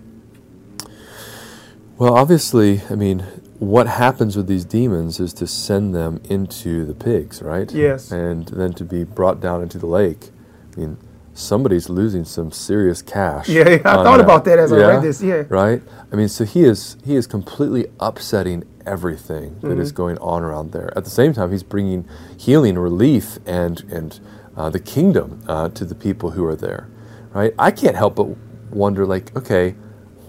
Well, 1.98 2.16
obviously, 2.16 2.84
I 2.88 2.94
mean, 2.94 3.26
what 3.62 3.86
happens 3.86 4.36
with 4.36 4.48
these 4.48 4.66
demons 4.66 5.20
is 5.20 5.34
to 5.34 5.46
send 5.46 5.94
them 5.94 6.20
into 6.28 6.84
the 6.84 6.96
pigs, 6.96 7.44
right? 7.44 7.72
Yes. 7.72 8.12
And 8.12 8.48
then 8.48 8.74
to 8.74 8.84
be 8.84 9.04
brought 9.04 9.40
down 9.40 9.62
into 9.62 9.78
the 9.78 9.86
lake. 9.86 10.32
I 10.76 10.80
mean, 10.80 10.98
somebody's 11.36 11.88
losing 11.88 12.26
some 12.26 12.52
serious 12.52 13.04
cash. 13.04 13.48
Yeah, 13.48 13.70
yeah, 13.70 13.76
I 13.86 14.04
thought 14.04 14.20
about 14.20 14.46
that 14.46 14.58
as 14.58 14.74
I 14.74 14.78
read 14.78 15.04
this, 15.04 15.22
yeah. 15.22 15.44
Right. 15.48 15.84
I 16.12 16.16
mean, 16.16 16.28
so 16.28 16.44
he 16.44 16.64
is 16.64 16.98
he 17.06 17.16
is 17.16 17.28
completely 17.28 17.86
upsetting 18.00 18.64
everything 18.84 19.60
that 19.62 19.78
is 19.78 19.92
Mm-hmm. 19.92 19.96
going 19.96 20.18
on 20.18 20.42
around 20.42 20.72
there. 20.72 20.92
At 20.98 21.04
the 21.04 21.12
same 21.12 21.32
time, 21.34 21.52
he's 21.52 21.62
bringing 21.64 22.08
healing, 22.36 22.80
relief, 22.80 23.38
and 23.46 23.80
and 23.92 24.20
uh, 24.58 24.70
the 24.72 24.80
kingdom 24.80 25.44
uh, 25.48 25.70
to 25.70 25.86
the 25.86 25.94
people 25.96 26.32
who 26.32 26.44
are 26.46 26.56
there. 26.56 26.90
Right. 27.32 27.54
I 27.60 27.70
can't 27.70 27.96
help 27.96 28.16
but 28.16 28.28
wonder, 28.72 29.06
like, 29.06 29.36
okay, 29.38 29.76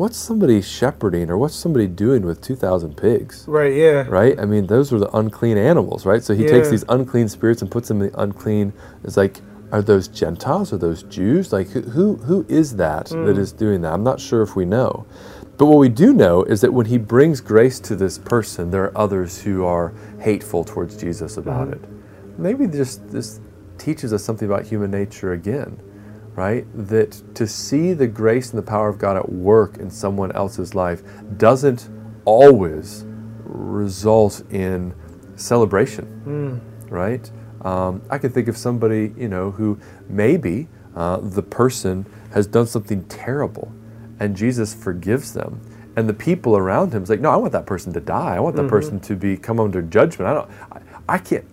what's 0.02 0.18
somebody 0.18 0.60
shepherding 0.60 1.30
or 1.30 1.38
what's 1.38 1.54
somebody 1.54 1.86
doing 1.86 2.26
with 2.26 2.40
two 2.40 2.56
thousand 2.56 2.96
pigs? 2.96 3.44
Right, 3.46 3.72
yeah. 3.72 4.04
right? 4.08 4.36
I 4.36 4.44
mean, 4.46 4.66
those 4.66 4.90
were 4.90 4.98
the 4.98 5.16
unclean 5.16 5.56
animals, 5.56 6.04
right? 6.04 6.20
So 6.20 6.34
he 6.34 6.44
takes 6.44 6.70
these 6.70 6.84
unclean 6.88 7.28
spirits 7.28 7.62
and 7.62 7.70
puts 7.70 7.86
them 7.86 8.02
in 8.02 8.10
the 8.10 8.20
unclean. 8.20 8.72
It's 9.04 9.16
like, 9.16 9.40
are 9.70 9.80
those 9.80 10.08
Gentiles? 10.08 10.72
Are 10.72 10.76
those 10.76 11.04
Jews? 11.04 11.52
Like, 11.52 11.68
who 11.68 11.82
who, 11.82 12.16
who 12.16 12.44
is 12.48 12.74
that 12.78 13.06
that 13.06 13.14
mm. 13.14 13.38
is 13.38 13.52
doing 13.52 13.82
that? 13.82 13.92
I'm 13.92 14.02
not 14.02 14.20
sure 14.20 14.42
if 14.42 14.56
we 14.56 14.64
know. 14.64 15.06
But 15.56 15.66
what 15.66 15.78
we 15.78 15.88
do 15.88 16.12
know 16.12 16.42
is 16.42 16.62
that 16.62 16.72
when 16.72 16.86
he 16.86 16.98
brings 16.98 17.40
grace 17.40 17.78
to 17.78 17.94
this 17.94 18.18
person, 18.18 18.72
there 18.72 18.82
are 18.82 18.98
others 18.98 19.40
who 19.40 19.64
are 19.64 19.94
hateful 20.18 20.64
towards 20.64 20.96
Jesus 20.96 21.36
about 21.36 21.68
mm. 21.68 21.74
it. 21.74 22.38
Maybe 22.38 22.66
just 22.66 23.08
this 23.08 23.40
teaches 23.78 24.12
us 24.12 24.24
something 24.24 24.48
about 24.48 24.66
human 24.66 24.90
nature 24.90 25.32
again, 25.32 25.78
right? 26.34 26.64
That 26.74 27.22
to 27.34 27.46
see 27.46 27.92
the 27.92 28.06
grace 28.06 28.50
and 28.50 28.58
the 28.58 28.66
power 28.66 28.88
of 28.88 28.98
God 28.98 29.16
at 29.16 29.30
work 29.30 29.78
in 29.78 29.90
someone 29.90 30.32
else's 30.32 30.74
life 30.74 31.02
doesn't 31.36 31.88
always 32.24 33.04
result 33.44 34.42
in 34.50 34.94
celebration, 35.36 36.60
right? 36.88 37.30
Um, 37.62 38.02
I 38.10 38.18
can 38.18 38.30
think 38.30 38.48
of 38.48 38.56
somebody, 38.56 39.14
you 39.16 39.28
know, 39.28 39.50
who 39.50 39.78
maybe 40.08 40.68
uh, 40.96 41.18
the 41.18 41.42
person 41.42 42.06
has 42.32 42.46
done 42.46 42.66
something 42.66 43.04
terrible, 43.04 43.72
and 44.18 44.34
Jesus 44.36 44.74
forgives 44.74 45.32
them, 45.32 45.60
and 45.96 46.08
the 46.08 46.14
people 46.14 46.56
around 46.56 46.92
him 46.94 47.02
is 47.02 47.10
like, 47.10 47.20
no, 47.20 47.30
I 47.30 47.36
want 47.36 47.52
that 47.52 47.66
person 47.66 47.92
to 47.92 48.00
die. 48.00 48.36
I 48.36 48.40
want 48.40 48.56
that 48.56 48.68
person 48.68 48.98
to 49.00 49.14
be 49.16 49.36
come 49.36 49.60
under 49.60 49.82
judgment. 49.82 50.28
I 50.30 50.34
don't. 50.34 50.50
I, 51.08 51.18
can't. 51.18 51.44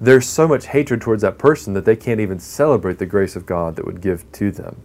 There's 0.00 0.26
so 0.26 0.48
much 0.48 0.66
hatred 0.66 1.00
towards 1.00 1.22
that 1.22 1.38
person 1.38 1.74
that 1.74 1.84
they 1.84 1.96
can't 1.96 2.20
even 2.20 2.38
celebrate 2.38 2.98
the 2.98 3.06
grace 3.06 3.36
of 3.36 3.46
God 3.46 3.76
that 3.76 3.84
would 3.84 4.00
give 4.00 4.30
to 4.32 4.50
them, 4.50 4.80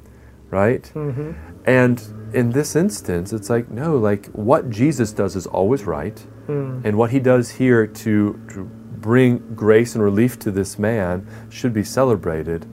right? 0.50 0.84
Mm-hmm. 0.94 1.32
And 1.66 2.32
in 2.34 2.52
this 2.52 2.76
instance, 2.76 3.34
it's 3.34 3.50
like, 3.50 3.70
no, 3.70 3.98
like 3.98 4.28
what 4.28 4.70
Jesus 4.70 5.12
does 5.12 5.36
is 5.36 5.48
always 5.48 5.84
right. 5.84 6.26
Mm. 6.48 6.86
And 6.86 6.98
what 6.98 7.12
he 7.12 7.20
does 7.20 7.52
here 7.52 7.86
to, 7.86 8.42
to 8.54 8.64
bring 8.64 9.38
grace 9.56 9.96
and 9.96 10.04
relief 10.04 10.40
to 10.40 10.52
this 10.52 10.80
man 10.80 11.28
should 11.50 11.74
be 11.74 11.84
celebrated. 11.84 12.66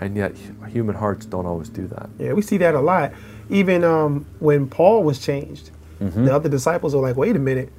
And 0.00 0.16
yet, 0.16 0.36
human 0.68 0.94
hearts 0.94 1.26
don't 1.26 1.46
always 1.46 1.68
do 1.68 1.86
that. 1.88 2.10
Yeah, 2.18 2.32
we 2.34 2.42
see 2.42 2.58
that 2.58 2.74
a 2.74 2.80
lot. 2.80 3.12
Even 3.48 3.82
um, 3.84 4.26
when 4.40 4.68
Paul 4.68 5.02
was 5.02 5.18
changed, 5.18 5.70
mm-hmm. 6.00 6.24
the 6.24 6.34
other 6.34 6.48
disciples 6.48 6.94
are 6.94 7.00
like, 7.00 7.16
wait 7.16 7.34
a 7.34 7.38
minute, 7.38 7.72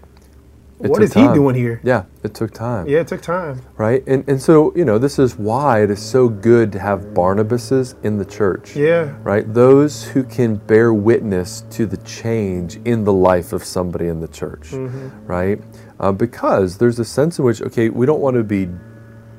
It 0.80 0.92
what 0.92 1.02
is 1.02 1.14
he 1.14 1.24
doing 1.34 1.56
here? 1.56 1.82
Yeah, 1.84 2.06
it 2.24 2.36
took 2.36 2.52
time. 2.52 2.88
Yeah, 2.88 3.00
it 3.00 3.08
took 3.08 3.22
time. 3.22 3.64
Right? 3.78 4.04
And, 4.06 4.28
and 4.30 4.40
so, 4.40 4.72
you 4.76 4.86
know, 4.86 5.00
this 5.00 5.18
is 5.18 5.36
why 5.36 5.82
it 5.82 5.90
is 5.90 6.00
so 6.00 6.30
good 6.30 6.72
to 6.74 6.80
have 6.80 7.02
Barnabases 7.16 7.96
in 8.04 8.20
the 8.20 8.26
church. 8.26 8.76
Yeah. 8.76 9.16
Right? 9.24 9.52
Those 9.52 10.04
who 10.04 10.24
can 10.24 10.58
bear 10.58 10.94
witness 10.94 11.62
to 11.72 11.88
the 11.88 11.98
change 11.98 12.76
in 12.86 13.04
the 13.04 13.14
life 13.14 13.54
of 13.54 13.64
somebody 13.64 14.08
in 14.08 14.20
the 14.20 14.28
church. 14.28 14.72
Right? 14.74 15.60
Uh, 16.00 16.12
because 16.12 16.78
there's 16.78 17.00
a 17.00 17.06
sense 17.06 17.40
in 17.40 17.46
which, 17.46 17.60
okay, 17.64 17.90
we 17.90 18.06
don't 18.06 18.22
want 18.22 18.36
to 18.36 18.44
be 18.44 18.70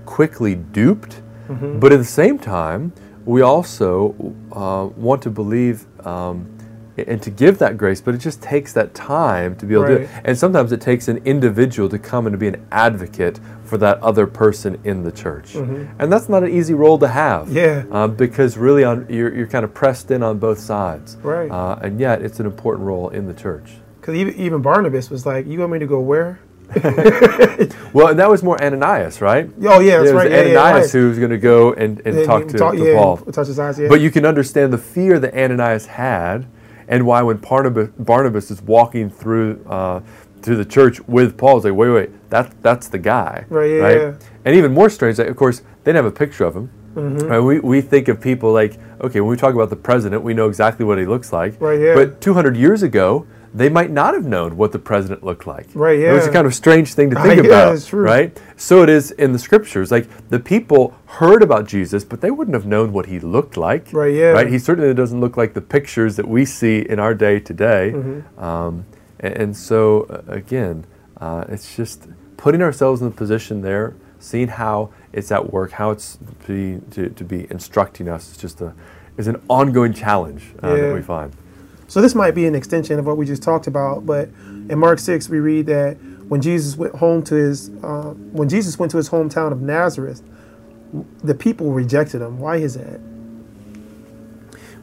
quickly 0.06 0.56
duped, 0.56 1.22
but 1.48 1.92
at 1.92 1.98
the 1.98 2.04
same 2.04 2.36
time, 2.38 2.92
we 3.24 3.42
also 3.42 4.14
uh, 4.52 4.86
want 4.96 5.22
to 5.22 5.30
believe 5.30 5.86
um, 6.04 6.57
and 7.06 7.22
to 7.22 7.30
give 7.30 7.58
that 7.58 7.76
grace, 7.76 8.00
but 8.00 8.14
it 8.14 8.18
just 8.18 8.42
takes 8.42 8.72
that 8.72 8.94
time 8.94 9.54
to 9.56 9.66
be 9.66 9.74
able 9.74 9.86
to 9.86 9.98
do 9.98 10.02
it. 10.04 10.10
And 10.24 10.36
sometimes 10.36 10.72
it 10.72 10.80
takes 10.80 11.08
an 11.08 11.18
individual 11.24 11.88
to 11.90 11.98
come 11.98 12.26
and 12.26 12.34
to 12.34 12.38
be 12.38 12.48
an 12.48 12.66
advocate 12.72 13.38
for 13.64 13.78
that 13.78 13.98
other 14.02 14.26
person 14.26 14.80
in 14.84 15.02
the 15.02 15.12
church. 15.12 15.54
And 15.54 16.10
that's 16.12 16.28
not 16.28 16.42
an 16.42 16.50
easy 16.50 16.74
role 16.74 16.98
to 16.98 17.08
have. 17.08 17.52
Yeah. 17.52 17.84
Uh, 17.90 18.08
because 18.08 18.56
really 18.56 18.82
on, 18.84 19.06
you're, 19.08 19.34
you're 19.34 19.46
kind 19.46 19.64
of 19.64 19.74
pressed 19.74 20.10
in 20.10 20.22
on 20.22 20.38
both 20.38 20.58
sides. 20.58 21.16
Right. 21.16 21.50
Uh, 21.50 21.78
and 21.82 22.00
yet 22.00 22.22
it's 22.22 22.40
an 22.40 22.46
important 22.46 22.86
role 22.86 23.10
in 23.10 23.26
the 23.26 23.34
church. 23.34 23.72
Because 24.00 24.14
even, 24.14 24.34
even 24.36 24.62
Barnabas 24.62 25.10
was 25.10 25.26
like, 25.26 25.46
you 25.46 25.58
want 25.60 25.72
me 25.72 25.78
to 25.78 25.86
go 25.86 26.00
where? 26.00 26.40
Well, 27.94 28.08
and 28.08 28.18
that 28.18 28.28
was 28.28 28.42
more 28.42 28.62
Ananias, 28.62 29.20
right? 29.22 29.50
Oh, 29.62 29.80
yeah, 29.80 29.98
that's 29.98 30.10
it 30.10 30.12
was 30.12 30.12
right. 30.12 30.30
Yeah, 30.30 30.42
yeah, 30.42 30.60
Ananias 30.60 30.94
right. 30.94 31.00
who 31.00 31.08
was 31.08 31.18
going 31.18 31.30
to 31.30 31.38
go 31.38 31.72
and, 31.72 32.00
and 32.04 32.18
And 32.18 32.26
talk 32.26 32.46
to, 32.48 32.58
talk- 32.58 32.74
to 32.74 32.84
yeah, 32.84 32.94
Paul. 32.98 33.16
touch 33.16 33.46
his 33.46 33.58
eyes, 33.58 33.78
yeah. 33.78 33.88
But 33.88 34.00
you 34.02 34.10
can 34.10 34.26
understand 34.26 34.72
the 34.72 34.78
fear 34.78 35.18
that 35.18 35.34
Ananias 35.34 35.86
had, 35.86 36.46
and 36.88 37.06
why 37.06 37.22
when 37.22 37.36
Barnabas, 37.36 37.90
Barnabas 37.98 38.50
is 38.50 38.60
walking 38.62 39.10
through 39.10 39.64
uh, 39.66 40.00
through 40.42 40.56
the 40.56 40.64
church 40.64 41.00
with 41.06 41.36
Paul, 41.36 41.58
it's 41.58 41.64
like, 41.64 41.74
wait, 41.74 41.90
wait, 41.90 42.30
that 42.30 42.52
that's 42.62 42.88
the 42.88 42.98
guy, 42.98 43.44
Right, 43.48 43.70
yeah, 43.70 43.90
yeah. 43.90 44.14
And 44.44 44.56
even 44.56 44.72
more 44.72 44.90
strange, 44.90 45.18
of 45.18 45.36
course, 45.36 45.60
they 45.60 45.92
didn't 45.92 46.04
have 46.04 46.06
a 46.06 46.10
picture 46.16 46.44
of 46.44 46.56
him. 46.56 46.70
Mm-hmm. 46.94 47.26
Right? 47.26 47.38
We, 47.38 47.60
we 47.60 47.80
think 47.80 48.08
of 48.08 48.20
people 48.20 48.52
like, 48.52 48.78
okay, 49.00 49.20
when 49.20 49.30
we 49.30 49.36
talk 49.36 49.54
about 49.54 49.70
the 49.70 49.76
president, 49.76 50.22
we 50.22 50.34
know 50.34 50.48
exactly 50.48 50.84
what 50.84 50.98
he 50.98 51.06
looks 51.06 51.32
like. 51.32 51.60
Right, 51.60 51.78
yeah. 51.78 51.94
But 51.94 52.20
200 52.20 52.56
years 52.56 52.82
ago, 52.82 53.26
they 53.54 53.68
might 53.68 53.90
not 53.90 54.14
have 54.14 54.24
known 54.24 54.56
what 54.56 54.72
the 54.72 54.78
president 54.78 55.24
looked 55.24 55.46
like. 55.46 55.66
Right, 55.74 55.98
yeah. 55.98 56.10
It 56.10 56.14
was 56.14 56.26
a 56.26 56.32
kind 56.32 56.46
of 56.46 56.54
strange 56.54 56.94
thing 56.94 57.10
to 57.10 57.16
think 57.22 57.42
Yeah, 57.42 57.48
about. 57.48 57.74
it's 57.74 57.86
true. 57.86 58.02
Right? 58.04 58.38
So 58.56 58.82
it 58.82 58.88
is 58.88 59.10
in 59.12 59.32
the 59.32 59.38
scriptures. 59.38 59.90
Like 59.90 60.06
the 60.28 60.38
people 60.40 60.94
heard 61.06 61.42
about 61.42 61.66
Jesus, 61.66 62.04
but 62.04 62.20
they 62.20 62.30
wouldn't 62.30 62.54
have 62.54 62.66
known 62.66 62.92
what 62.92 63.06
he 63.06 63.18
looked 63.20 63.56
like. 63.56 63.92
Right, 63.92 64.14
yeah. 64.14 64.30
Right? 64.32 64.48
He 64.48 64.58
certainly 64.58 64.92
doesn't 64.94 65.20
look 65.20 65.36
like 65.36 65.54
the 65.54 65.60
pictures 65.60 66.16
that 66.16 66.28
we 66.28 66.44
see 66.44 66.80
in 66.80 66.98
our 66.98 67.14
day 67.14 67.40
today. 67.40 67.92
Mm-hmm. 67.94 68.42
Um, 68.42 68.84
and, 69.20 69.34
and 69.36 69.56
so, 69.56 70.02
uh, 70.04 70.22
again, 70.32 70.86
uh, 71.18 71.44
it's 71.48 71.74
just 71.74 72.06
putting 72.36 72.62
ourselves 72.62 73.00
in 73.02 73.08
the 73.08 73.14
position 73.14 73.62
there, 73.62 73.94
seeing 74.20 74.48
how 74.48 74.90
it's 75.12 75.32
at 75.32 75.52
work, 75.52 75.72
how 75.72 75.90
it's 75.90 76.18
to 76.44 76.46
be, 76.78 76.86
to, 76.92 77.08
to 77.08 77.24
be 77.24 77.46
instructing 77.50 78.08
us. 78.08 78.28
It's 78.30 78.40
just 78.40 78.60
a 78.60 78.74
is 79.16 79.26
an 79.26 79.42
ongoing 79.48 79.92
challenge 79.92 80.54
uh, 80.62 80.74
Yeah. 80.74 80.82
that 80.82 80.94
we 80.94 81.02
find. 81.02 81.32
So 81.88 82.00
this 82.02 82.14
might 82.14 82.34
be 82.34 82.46
an 82.46 82.54
extension 82.54 82.98
of 82.98 83.06
what 83.06 83.16
we 83.16 83.26
just 83.26 83.42
talked 83.42 83.66
about, 83.66 84.06
but 84.06 84.28
in 84.68 84.78
Mark 84.78 84.98
six 84.98 85.28
we 85.28 85.38
read 85.38 85.66
that 85.66 85.96
when 86.28 86.42
Jesus 86.42 86.76
went 86.76 86.94
home 86.94 87.22
to 87.24 87.34
his 87.34 87.70
uh, 87.82 88.12
when 88.32 88.48
Jesus 88.48 88.78
went 88.78 88.90
to 88.92 88.98
his 88.98 89.08
hometown 89.08 89.50
of 89.52 89.62
Nazareth, 89.62 90.22
the 91.24 91.34
people 91.34 91.72
rejected 91.72 92.20
him. 92.20 92.38
Why 92.38 92.56
is 92.56 92.74
that? 92.74 93.00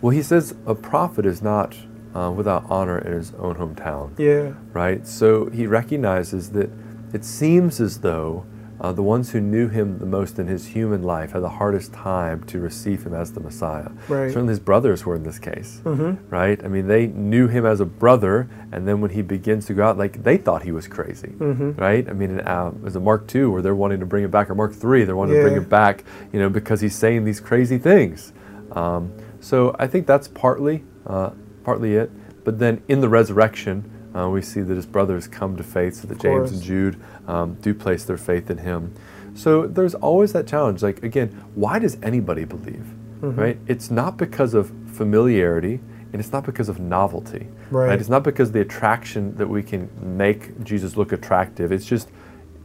Well, 0.02 0.10
he 0.10 0.24
says 0.24 0.56
a 0.66 0.76
prophet 0.76 1.26
is 1.26 1.42
not 1.42 1.76
uh, 2.16 2.32
without 2.36 2.66
honor 2.70 2.98
in 2.98 3.14
his 3.14 3.34
own 3.36 3.56
hometown, 3.56 4.18
Yeah, 4.18 4.54
right? 4.74 5.06
So 5.08 5.50
he 5.50 5.68
recognizes 5.68 6.52
that 6.52 6.70
it 7.14 7.24
seems 7.24 7.80
as 7.80 8.00
though 8.00 8.46
uh, 8.82 8.92
the 8.92 9.02
ones 9.04 9.32
who 9.32 9.40
knew 9.40 9.68
him 9.70 10.00
the 10.00 10.06
most 10.06 10.38
in 10.40 10.48
his 10.48 10.66
human 10.68 11.02
life 11.04 11.32
had 11.32 11.42
the 11.42 11.50
hardest 11.50 11.94
time 11.94 12.44
to 12.46 12.60
receive 12.60 13.06
him 13.06 13.14
as 13.14 13.32
the 13.32 13.40
Messiah. 13.40 13.90
Right. 14.10 14.28
Certainly 14.32 14.50
his 14.52 14.60
brothers 14.60 15.06
were 15.06 15.16
in 15.16 15.24
this 15.24 15.40
case, 15.40 15.82
right? 15.86 16.64
I 16.64 16.68
mean, 16.68 16.88
they 16.88 17.08
knew 17.08 17.48
him 17.48 17.66
as 17.66 17.80
a 17.80 17.86
brother, 17.86 18.50
and 18.72 18.88
then 18.88 19.00
when 19.02 19.12
he 19.12 19.22
begins 19.22 19.66
to 19.68 19.74
go 19.74 19.86
out, 19.86 19.98
like 19.98 20.24
they 20.24 20.38
thought 20.38 20.64
he 20.64 20.72
was 20.72 20.88
crazy, 20.88 21.30
right? 21.40 22.08
I 22.10 22.14
mean, 22.14 22.32
in, 22.32 22.42
uh, 22.42 22.72
was 22.82 22.96
it 22.96 23.00
Mark 23.00 23.28
two 23.28 23.50
where 23.52 23.62
they're 23.62 23.76
wanting 23.76 24.00
to 24.02 24.06
bring 24.06 24.24
him 24.24 24.32
back, 24.32 24.50
or 24.50 24.56
Mark 24.56 24.74
three, 24.74 25.04
they're 25.06 25.16
wanting 25.16 25.36
to 25.36 25.42
bring 25.42 25.54
Yeah. 25.56 25.62
him 25.62 25.70
back, 25.70 26.04
you 26.34 26.40
know, 26.40 26.50
because 26.50 26.82
he's 26.82 26.96
saying 26.96 27.24
these 27.24 27.40
crazy 27.40 27.78
things. 27.78 28.34
Um, 28.74 29.12
so 29.40 29.76
I 29.80 29.88
think 29.88 30.06
that's 30.08 30.28
partly, 30.28 30.84
uh, 31.08 31.30
partly 31.64 31.96
it. 31.96 32.12
But 32.44 32.60
then 32.60 32.82
in 32.88 33.00
the 33.02 33.10
resurrection, 33.10 33.90
uh, 34.16 34.30
we 34.30 34.42
see 34.42 34.62
that 34.62 34.76
his 34.76 34.86
brothers 34.86 35.28
come 35.28 35.58
to 35.58 35.64
faith, 35.64 35.96
so 35.96 36.08
that 36.08 36.20
James 36.20 36.52
and. 36.52 36.62
Jude 36.62 37.02
um, 37.28 37.56
do 37.56 37.74
place 37.74 38.06
their 38.06 38.18
faith 38.18 38.50
in 38.50 38.60
him. 38.60 38.94
So 39.34 39.68
there's 39.68 39.96
always 39.96 40.34
that 40.34 40.48
challenge. 40.48 40.82
Like 40.82 41.04
again, 41.04 41.30
why 41.56 41.80
does 41.80 41.98
anybody 42.02 42.46
believe? 42.46 42.86
Mm-hmm. 43.22 43.40
Right? 43.40 43.58
It's 43.68 43.92
not 43.92 44.18
because 44.18 44.54
of 44.54 44.72
familiarity, 44.94 45.82
and 46.14 46.20
it's 46.22 46.32
not 46.32 46.46
because 46.46 46.70
of 46.70 46.80
novelty. 46.80 47.48
Right. 47.72 48.00
It's 48.00 48.10
not 48.10 48.24
because 48.24 48.50
of 48.50 48.54
the 48.54 48.62
attraction 48.62 49.36
that 49.36 49.48
we 49.48 49.62
can 49.64 49.90
make 50.02 50.64
Jesus 50.64 50.96
look 50.96 51.12
attractive. 51.12 51.72
It's 51.72 51.86
just, 51.86 52.10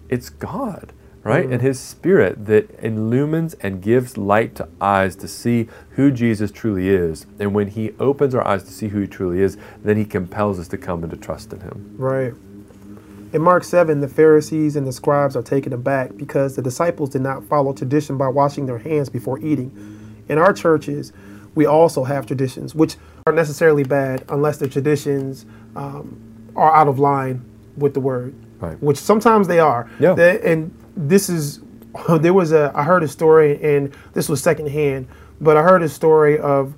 it's 0.09 0.29
God, 0.29 0.93
right? 1.23 1.45
Mm-hmm. 1.45 1.53
And 1.55 1.63
His 1.63 1.79
Spirit 1.81 2.47
that 2.47 2.71
illumines 2.83 3.55
and 3.61 3.83
gives 3.83 4.17
light 4.17 4.55
to 4.57 4.69
eyes 4.81 5.17
to 5.17 5.29
see 5.29 5.69
who 5.91 6.11
Jesus 6.11 6.51
truly 6.51 6.89
is. 6.89 7.27
And 7.39 7.55
when 7.55 7.69
He 7.69 7.93
opens 7.99 8.35
our 8.35 8.47
eyes 8.47 8.63
to 8.65 8.71
see 8.73 8.89
who 8.89 9.01
He 9.01 9.07
truly 9.07 9.41
is, 9.41 9.57
then 9.83 9.97
He 9.97 10.05
compels 10.05 10.59
us 10.59 10.69
to 10.69 10.79
come 10.79 11.03
and 11.03 11.11
to 11.11 11.17
trust 11.17 11.53
in 11.53 11.61
Him. 11.61 11.95
right. 11.99 12.33
In 13.33 13.43
Mark 13.43 13.63
7, 13.63 14.01
the 14.01 14.09
Pharisees 14.09 14.75
and 14.75 14.85
the 14.85 14.93
scribes 14.93 15.37
are 15.37 15.43
taken 15.43 15.73
aback 15.73 16.17
because 16.17 16.57
the 16.57 16.63
disciples 16.63 17.11
did 17.11 17.23
not 17.23 17.45
follow 17.45 17.73
tradition 17.73 18.19
by 18.19 18.27
washing 18.27 18.67
their 18.67 18.79
hands 18.79 19.09
before 19.09 19.39
eating. 19.39 19.71
In 20.29 20.37
our 20.37 20.53
churches, 20.53 21.13
we 21.55 21.65
also 21.65 22.03
have 22.03 22.27
traditions, 22.27 22.75
which 22.75 22.97
aren't 23.25 23.37
necessarily 23.37 23.85
bad 23.85 24.25
unless 24.31 24.59
the 24.59 24.67
traditions 24.69 25.47
um, 25.77 26.21
are 26.57 26.75
out 26.75 26.89
of 26.89 26.99
line 26.99 27.45
with 27.77 27.95
the 27.95 28.01
word, 28.01 28.35
Right. 28.59 28.77
which 28.83 28.99
sometimes 28.99 29.47
they 29.47 29.61
are. 29.61 29.89
Yeah. 30.01 30.15
They- 30.15 30.41
and 30.41 30.73
this 30.97 31.29
is, 31.29 31.61
there 32.21 32.35
was 32.35 32.53
a, 32.53 32.73
I 32.75 32.83
heard 32.83 33.03
a 33.03 33.09
story, 33.09 33.63
and 33.63 33.95
this 34.13 34.29
was 34.29 34.43
secondhand, 34.43 35.09
but 35.41 35.57
I 35.57 35.63
heard 35.63 35.83
a 35.83 35.89
story 35.89 36.39
of 36.39 36.75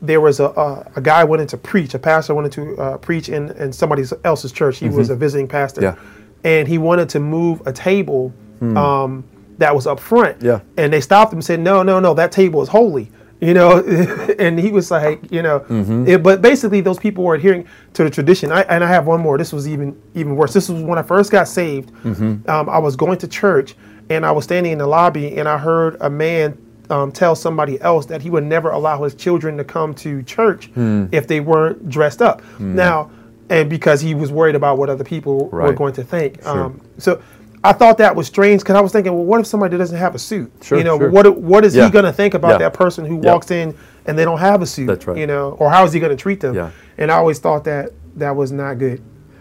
there 0.00 0.20
was 0.20 0.40
a, 0.40 0.46
a, 0.46 0.92
a 0.96 1.00
guy 1.00 1.24
wanted 1.24 1.48
to 1.48 1.56
preach, 1.56 1.94
a 1.94 1.98
pastor 1.98 2.34
wanted 2.34 2.52
to 2.52 2.76
uh, 2.76 2.98
preach 2.98 3.28
in, 3.28 3.50
in 3.52 3.72
somebody 3.72 4.04
else's 4.24 4.52
church. 4.52 4.78
He 4.78 4.88
was 4.88 5.10
a 5.10 5.16
visiting 5.16 5.48
pastor. 5.48 5.82
Yeah. 5.82 5.96
And 6.44 6.68
he 6.68 6.78
wanted 6.78 7.08
to 7.10 7.20
move 7.20 7.66
a 7.66 7.72
table 7.72 8.32
um, 8.60 9.24
that 9.58 9.74
was 9.74 9.86
up 9.86 9.98
front. 10.00 10.40
Yeah. 10.40 10.60
And 10.76 10.92
they 10.92 11.00
stopped 11.00 11.32
him 11.32 11.38
and 11.38 11.44
said, 11.44 11.60
no, 11.60 11.82
no, 11.82 12.00
no, 12.00 12.14
that 12.14 12.32
table 12.32 12.62
is 12.62 12.68
holy. 12.68 13.10
You 13.40 13.54
know, 13.54 13.78
and 14.38 14.58
he 14.58 14.70
was 14.72 14.90
like, 14.90 15.20
you 15.30 15.42
know, 15.42 15.64
it- 16.08 16.22
but 16.22 16.42
basically 16.42 16.80
those 16.80 16.98
people 16.98 17.22
were 17.24 17.34
adhering 17.36 17.66
to 17.94 18.02
the 18.04 18.10
tradition. 18.10 18.50
I, 18.50 18.62
and 18.62 18.82
I 18.82 18.88
have 18.88 19.06
one 19.06 19.20
more. 19.20 19.38
This 19.38 19.52
was 19.52 19.68
even 19.68 19.96
even 20.14 20.34
worse. 20.36 20.52
This 20.52 20.68
was 20.68 20.82
when 20.82 20.98
I 20.98 21.02
first 21.02 21.30
got 21.30 21.46
saved. 21.48 21.92
Um, 22.04 22.68
I 22.68 22.78
was 22.78 22.96
going 22.96 23.18
to 23.18 23.28
church 23.28 23.76
and 24.10 24.24
I 24.26 24.32
was 24.32 24.44
standing 24.44 24.72
in 24.72 24.78
the 24.78 24.86
lobby 24.86 25.36
and 25.38 25.48
I 25.48 25.56
heard 25.58 25.96
a 26.00 26.10
man 26.10 26.56
um, 26.90 27.12
tell 27.12 27.36
somebody 27.36 27.80
else 27.82 28.06
that 28.06 28.22
he 28.22 28.30
would 28.30 28.44
never 28.44 28.70
allow 28.70 29.02
his 29.04 29.14
children 29.14 29.56
to 29.58 29.64
come 29.64 29.94
to 29.96 30.22
church 30.22 30.70
if 31.12 31.26
they 31.26 31.40
weren't 31.40 31.88
dressed 31.88 32.22
up. 32.22 32.42
Now, 32.58 33.10
and 33.50 33.70
because 33.70 34.00
he 34.00 34.14
was 34.14 34.30
worried 34.32 34.56
about 34.56 34.78
what 34.78 34.90
other 34.90 35.04
people 35.04 35.48
were 35.68 35.72
going 35.74 35.92
to 35.94 36.02
think. 36.02 36.44
Um, 36.46 36.80
so 36.98 37.20
I 37.64 37.72
thought 37.72 37.98
that 37.98 38.14
was 38.14 38.26
strange 38.26 38.62
because 38.62 38.76
I 38.76 38.80
was 38.80 38.92
thinking, 38.92 39.12
well, 39.12 39.24
what 39.24 39.40
if 39.40 39.46
somebody 39.46 39.76
doesn't 39.76 39.96
have 39.98 40.14
a 40.14 40.18
suit? 40.18 40.52
Sure, 40.62 40.78
you 40.78 40.84
know, 40.84 40.98
sure. 40.98 41.10
what 41.10 41.36
what 41.38 41.64
is 41.64 41.74
Yeah. 41.74 41.86
he 41.86 41.90
going 41.90 42.04
to 42.04 42.12
think 42.12 42.34
about 42.34 42.52
Yeah. 42.52 42.58
that 42.58 42.74
person 42.74 43.04
who 43.04 43.16
Yeah. 43.22 43.32
walks 43.32 43.50
in 43.50 43.74
and 44.06 44.18
they 44.18 44.24
don't 44.24 44.38
have 44.38 44.62
a 44.62 44.66
suit? 44.66 44.86
That's 44.86 45.06
right. 45.06 45.16
You 45.16 45.26
know, 45.26 45.56
or 45.58 45.70
how 45.70 45.84
is 45.84 45.92
he 45.92 46.00
going 46.00 46.10
to 46.16 46.22
treat 46.22 46.40
them? 46.40 46.54
Yeah. 46.54 46.70
And 46.96 47.10
I 47.10 47.16
always 47.16 47.38
thought 47.40 47.64
that 47.64 47.90
that 48.16 48.36
was 48.36 48.52
not 48.52 48.78
good. 48.78 49.00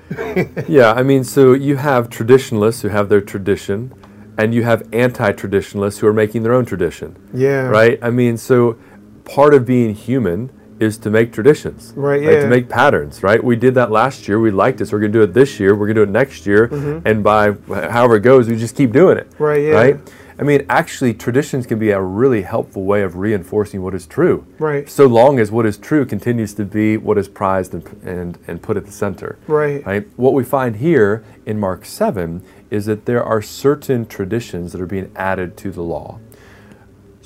Yeah, 0.68 0.94
I 0.94 1.04
mean, 1.04 1.24
so 1.24 1.54
you 1.54 1.76
have 1.78 2.10
traditionalists 2.10 2.82
who 2.82 2.88
have 2.90 3.10
their 3.10 3.22
tradition, 3.22 3.92
and 4.38 4.54
you 4.54 4.64
have 4.64 4.84
anti 4.94 5.32
traditionalists 5.34 6.00
who 6.00 6.08
are 6.08 6.14
making 6.14 6.44
their 6.44 6.54
own 6.54 6.66
tradition. 6.66 7.16
Yeah. 7.34 7.68
Right? 7.68 8.00
I 8.02 8.10
mean, 8.10 8.38
so 8.38 8.78
part 9.26 9.54
of 9.54 9.66
being 9.66 9.94
human 9.94 10.50
is 10.80 10.98
to 11.00 11.10
make 11.10 11.34
traditions. 11.34 11.94
Right, 11.96 12.22
Yeah. 12.22 12.42
To 12.42 12.48
make 12.48 12.70
patterns, 12.70 13.24
right? 13.24 13.44
We 13.44 13.56
did 13.56 13.76
that 13.76 13.92
last 13.92 14.28
year. 14.28 14.40
We 14.40 14.52
liked 14.52 14.82
it, 14.82 14.88
so 14.88 14.94
we're 14.94 15.02
going 15.02 15.14
to 15.14 15.20
do 15.20 15.24
it 15.24 15.34
this 15.34 15.60
year. 15.60 15.76
We're 15.76 15.88
going 15.88 15.96
to 15.96 16.06
do 16.06 16.10
it 16.10 16.14
next 16.14 16.46
year. 16.46 16.66
And 17.06 17.24
by 17.24 17.52
however 17.68 18.18
it 18.18 18.22
goes, 18.22 18.48
we 18.48 18.56
just 18.58 18.76
keep 18.76 18.92
doing 18.92 19.18
it. 19.18 19.30
Mm-hmm. 19.32 19.44
Right, 19.44 19.64
yeah. 19.64 19.72
Right? 19.74 20.00
I 20.40 20.44
mean, 20.44 20.68
actually, 20.70 21.16
traditions 21.16 21.66
can 21.66 21.80
be 21.80 21.90
a 21.90 22.00
really 22.02 22.44
helpful 22.44 22.84
way 22.84 23.02
of 23.02 23.16
reinforcing 23.16 23.82
what 23.82 23.96
is 23.96 24.06
true. 24.06 24.46
Right. 24.60 24.88
So 24.88 25.08
long 25.08 25.40
as 25.40 25.50
what 25.50 25.66
is 25.66 25.78
true 25.78 26.06
continues 26.06 26.54
to 26.56 26.66
be 26.66 26.96
what 26.96 27.18
is 27.18 27.28
prized 27.28 27.74
and, 27.74 27.84
and, 28.04 28.38
and 28.48 28.62
put 28.62 28.78
at 28.78 28.86
the 28.86 28.92
center. 28.92 29.40
Right. 29.48 29.84
Right? 29.84 30.08
What 30.16 30.34
we 30.34 30.44
find 30.44 30.76
here 30.76 31.24
in 31.48 31.60
Mark 31.60 31.86
7 31.86 32.44
is 32.70 32.86
that 32.86 33.06
there 33.06 33.24
are 33.24 33.42
certain 33.42 34.06
traditions 34.06 34.74
that 34.74 34.82
are 34.82 34.86
being 34.86 35.12
added 35.16 35.58
to 35.58 35.72
the 35.72 35.82
law. 35.82 36.20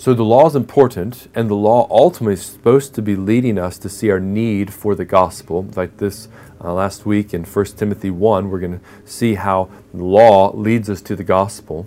So 0.01 0.15
the 0.15 0.25
law 0.25 0.47
is 0.47 0.55
important, 0.55 1.27
and 1.35 1.47
the 1.47 1.53
law 1.53 1.87
ultimately 1.91 2.33
is 2.33 2.43
supposed 2.43 2.95
to 2.95 3.03
be 3.03 3.15
leading 3.15 3.59
us 3.59 3.77
to 3.77 3.87
see 3.87 4.09
our 4.09 4.19
need 4.19 4.73
for 4.73 4.95
the 4.95 5.05
gospel. 5.05 5.67
Like 5.75 5.97
this 5.97 6.27
uh, 6.59 6.73
last 6.73 7.05
week 7.05 7.35
in 7.35 7.43
1 7.43 7.65
Timothy 7.77 8.09
1, 8.09 8.49
we're 8.49 8.59
going 8.59 8.79
to 8.79 8.85
see 9.05 9.35
how 9.35 9.69
the 9.93 10.03
law 10.03 10.55
leads 10.55 10.89
us 10.89 11.03
to 11.03 11.15
the 11.15 11.23
gospel 11.23 11.85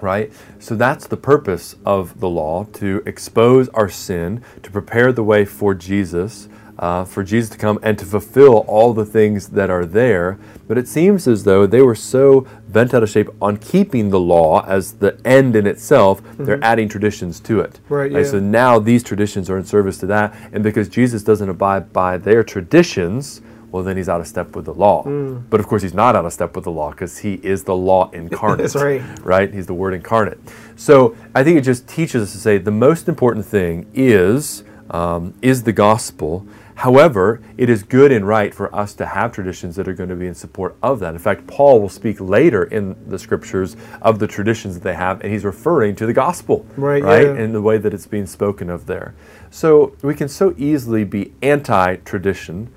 right? 0.00 0.32
So 0.58 0.74
that's 0.74 1.06
the 1.06 1.16
purpose 1.16 1.76
of 1.86 2.18
the 2.18 2.28
law 2.28 2.64
to 2.74 3.02
expose 3.06 3.68
our 3.68 3.88
sin, 3.88 4.42
to 4.64 4.70
prepare 4.70 5.12
the 5.12 5.22
way 5.22 5.44
for 5.44 5.74
Jesus, 5.74 6.48
uh, 6.82 7.04
for 7.04 7.22
Jesus 7.22 7.48
to 7.48 7.56
come 7.56 7.78
and 7.82 7.96
to 7.96 8.04
fulfill 8.04 8.58
all 8.66 8.92
the 8.92 9.06
things 9.06 9.50
that 9.50 9.70
are 9.70 9.86
there. 9.86 10.36
But 10.66 10.78
it 10.78 10.88
seems 10.88 11.28
as 11.28 11.44
though 11.44 11.64
they 11.64 11.80
were 11.80 11.94
so 11.94 12.40
bent 12.68 12.92
out 12.92 13.04
of 13.04 13.08
shape 13.08 13.28
on 13.40 13.58
keeping 13.58 14.10
the 14.10 14.18
law 14.18 14.66
as 14.66 14.94
the 14.94 15.16
end 15.24 15.54
in 15.54 15.66
itself, 15.66 16.20
they're 16.38 16.62
adding 16.62 16.88
traditions 16.88 17.38
to 17.40 17.60
it. 17.60 17.78
Right, 17.88 18.10
yeah. 18.10 18.24
So 18.24 18.40
now 18.40 18.80
these 18.80 19.04
traditions 19.04 19.48
are 19.48 19.56
in 19.56 19.64
service 19.64 19.96
to 19.98 20.06
that, 20.06 20.34
and 20.52 20.64
because 20.64 20.88
Jesus 20.88 21.22
doesn't 21.22 21.48
abide 21.48 21.92
by 21.92 22.16
their 22.16 22.42
traditions, 22.42 23.42
well, 23.70 23.84
then 23.84 23.96
he's 23.96 24.08
out 24.08 24.20
of 24.20 24.26
step 24.26 24.56
with 24.56 24.64
the 24.64 24.74
law. 24.74 25.04
Mm. 25.04 25.44
But 25.48 25.60
of 25.60 25.68
course, 25.68 25.82
he's 25.82 25.94
not 25.94 26.16
out 26.16 26.26
of 26.26 26.32
step 26.32 26.56
with 26.56 26.64
the 26.64 26.72
law 26.72 26.90
because 26.90 27.18
he 27.18 27.34
is 27.44 27.62
the 27.62 27.76
law 27.76 28.10
incarnate. 28.10 28.58
That's 28.72 28.74
right. 28.74 29.02
Right? 29.24 29.54
He's 29.54 29.66
the 29.66 29.74
Word 29.74 29.94
incarnate. 29.94 30.40
So 30.74 31.16
I 31.32 31.44
think 31.44 31.58
it 31.58 31.62
just 31.62 31.86
teaches 31.88 32.22
us 32.22 32.32
to 32.32 32.38
say 32.38 32.58
the 32.58 32.72
most 32.72 33.08
important 33.08 33.46
thing 33.46 33.86
is 33.94 34.64
um, 34.90 35.34
is 35.42 35.62
the 35.62 35.72
gospel. 35.72 36.46
However, 36.76 37.40
it 37.56 37.68
is 37.68 37.82
good 37.82 38.10
and 38.10 38.26
right 38.26 38.54
for 38.54 38.74
us 38.74 38.94
to 38.94 39.06
have 39.06 39.32
traditions 39.32 39.76
that 39.76 39.86
are 39.86 39.92
going 39.92 40.08
to 40.08 40.16
be 40.16 40.26
in 40.26 40.34
support 40.34 40.76
of 40.82 41.00
that. 41.00 41.12
In 41.14 41.18
fact, 41.18 41.46
Paul 41.46 41.80
will 41.80 41.88
speak 41.88 42.20
later 42.20 42.64
in 42.64 42.96
the 43.08 43.18
scriptures 43.18 43.76
of 44.00 44.18
the 44.18 44.26
traditions 44.26 44.74
that 44.74 44.82
they 44.82 44.94
have, 44.94 45.20
and 45.20 45.32
he's 45.32 45.44
referring 45.44 45.94
to 45.96 46.06
the 46.06 46.12
gospel, 46.12 46.66
Right, 46.76 47.02
Right, 47.02 47.26
yeah. 47.26 47.34
in 47.34 47.52
the 47.52 47.62
way 47.62 47.78
that 47.78 47.92
it's 47.92 48.06
being 48.06 48.26
spoken 48.26 48.70
of 48.70 48.86
there. 48.86 49.14
So 49.50 49.94
we 50.02 50.14
can 50.14 50.28
so 50.28 50.54
easily 50.56 51.04
be 51.04 51.32
anti-tradition, 51.42 52.72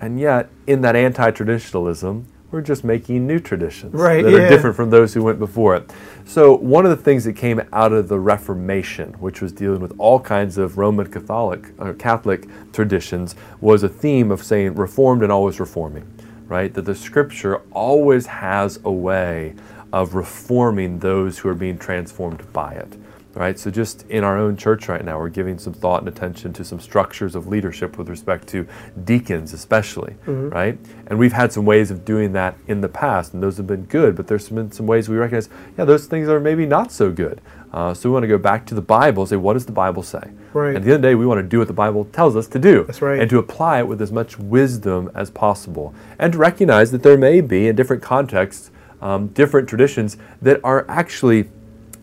and 0.00 0.18
yet 0.20 0.48
in 0.66 0.80
that 0.82 0.96
anti-traditionalism, 0.96 2.26
we're 2.52 2.60
just 2.60 2.84
making 2.84 3.26
new 3.26 3.40
traditions 3.40 3.94
Right, 3.94 4.22
that 4.22 4.30
yeah. 4.30 4.38
are 4.38 4.48
different 4.48 4.76
from 4.76 4.90
those 4.90 5.14
who 5.14 5.22
went 5.22 5.38
before 5.38 5.74
it. 5.74 5.90
So, 6.26 6.54
one 6.54 6.84
of 6.84 6.96
the 6.96 7.02
things 7.02 7.24
that 7.24 7.32
came 7.34 7.60
out 7.72 7.92
of 7.92 8.08
the 8.08 8.20
Reformation, 8.20 9.14
which 9.14 9.40
was 9.40 9.52
dealing 9.52 9.80
with 9.80 9.94
all 9.98 10.20
kinds 10.20 10.58
of 10.58 10.78
Roman 10.78 11.10
Catholic 11.10 11.64
uh, 11.78 11.94
Catholic 11.94 12.46
traditions, 12.72 13.34
was 13.60 13.82
a 13.82 13.88
theme 13.88 14.30
of 14.30 14.42
saying 14.42 14.74
reformed 14.74 15.22
and 15.22 15.32
always 15.32 15.58
reforming, 15.58 16.06
right? 16.46 16.72
That 16.74 16.82
the 16.84 16.94
Scripture 16.94 17.62
always 17.72 18.26
has 18.26 18.78
a 18.84 18.92
way 18.92 19.54
of 19.92 20.14
reforming 20.14 20.98
those 20.98 21.38
who 21.38 21.48
are 21.48 21.54
being 21.54 21.78
transformed 21.78 22.50
by 22.52 22.72
it. 22.74 22.96
Right, 23.34 23.58
so 23.58 23.70
just 23.70 24.06
in 24.10 24.24
our 24.24 24.36
own 24.36 24.58
church 24.58 24.88
right 24.88 25.02
now, 25.02 25.18
we're 25.18 25.30
giving 25.30 25.58
some 25.58 25.72
thought 25.72 26.00
and 26.00 26.08
attention 26.08 26.52
to 26.52 26.64
some 26.64 26.78
structures 26.78 27.34
of 27.34 27.46
leadership 27.46 27.96
with 27.96 28.10
respect 28.10 28.46
to 28.48 28.66
deacons, 29.04 29.54
especially, 29.54 30.16
right? 30.50 30.78
And 31.06 31.18
we've 31.18 31.32
had 31.32 31.50
some 31.50 31.64
ways 31.64 31.90
of 31.90 32.04
doing 32.04 32.32
that 32.34 32.58
in 32.66 32.82
the 32.82 32.90
past, 32.90 33.32
and 33.32 33.42
those 33.42 33.56
have 33.56 33.66
been 33.66 33.84
good. 33.84 34.16
But 34.16 34.26
there's 34.26 34.50
been 34.50 34.70
some 34.70 34.86
ways 34.86 35.08
we 35.08 35.16
recognize, 35.16 35.48
yeah, 35.78 35.86
those 35.86 36.06
things 36.06 36.28
are 36.28 36.40
maybe 36.40 36.66
not 36.66 36.92
so 36.92 37.10
good. 37.10 37.40
Uh, 37.72 37.94
so 37.94 38.10
we 38.10 38.12
want 38.12 38.24
to 38.24 38.28
go 38.28 38.36
back 38.36 38.66
to 38.66 38.74
the 38.74 38.82
Bible 38.82 39.22
and 39.22 39.30
say, 39.30 39.36
what 39.36 39.54
does 39.54 39.64
the 39.64 39.72
Bible 39.72 40.02
say? 40.02 40.30
Right. 40.52 40.76
At 40.76 40.82
the 40.82 40.92
end 40.92 40.96
of 40.96 41.02
the 41.02 41.08
day, 41.08 41.14
we 41.14 41.24
want 41.24 41.38
to 41.38 41.48
do 41.48 41.58
what 41.58 41.68
the 41.68 41.74
Bible 41.74 42.04
tells 42.04 42.36
us 42.36 42.46
to 42.48 42.58
do. 42.58 42.84
That's 42.84 43.00
right. 43.00 43.18
And 43.18 43.30
to 43.30 43.38
apply 43.38 43.78
it 43.78 43.88
with 43.88 44.02
as 44.02 44.12
much 44.12 44.38
wisdom 44.38 45.10
as 45.14 45.30
possible, 45.30 45.94
and 46.18 46.34
to 46.34 46.38
recognize 46.38 46.90
that 46.90 47.02
there 47.02 47.16
may 47.16 47.40
be 47.40 47.66
in 47.66 47.76
different 47.76 48.02
contexts, 48.02 48.70
um, 49.00 49.28
different 49.28 49.70
traditions 49.70 50.18
that 50.42 50.60
are 50.62 50.84
actually 50.86 51.48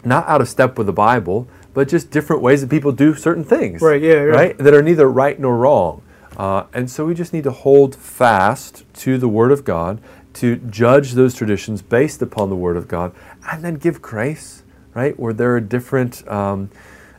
not 0.03 0.27
out 0.27 0.41
of 0.41 0.49
step 0.49 0.77
with 0.77 0.87
the 0.87 0.93
Bible, 0.93 1.47
but 1.73 1.87
just 1.87 2.09
different 2.11 2.41
ways 2.41 2.61
that 2.61 2.69
people 2.69 2.91
do 2.91 3.13
certain 3.13 3.43
things. 3.43 3.81
Right, 3.81 4.01
yeah, 4.01 4.13
yeah. 4.13 4.19
Right? 4.21 4.57
That 4.57 4.73
are 4.73 4.81
neither 4.81 5.09
right 5.09 5.39
nor 5.39 5.57
wrong. 5.57 6.01
Uh, 6.37 6.65
and 6.73 6.89
so 6.89 7.05
we 7.05 7.13
just 7.13 7.33
need 7.33 7.43
to 7.43 7.51
hold 7.51 7.95
fast 7.95 8.85
to 8.93 9.17
the 9.17 9.27
Word 9.27 9.51
of 9.51 9.63
God, 9.65 10.01
to 10.33 10.55
judge 10.55 11.13
those 11.13 11.33
traditions 11.33 11.81
based 11.81 12.21
upon 12.21 12.49
the 12.49 12.55
Word 12.55 12.77
of 12.77 12.87
God, 12.87 13.13
and 13.51 13.63
then 13.63 13.75
give 13.75 14.01
grace, 14.01 14.63
right? 14.93 15.19
Where 15.19 15.33
there 15.33 15.55
are 15.55 15.59
different 15.59 16.25
um, 16.27 16.69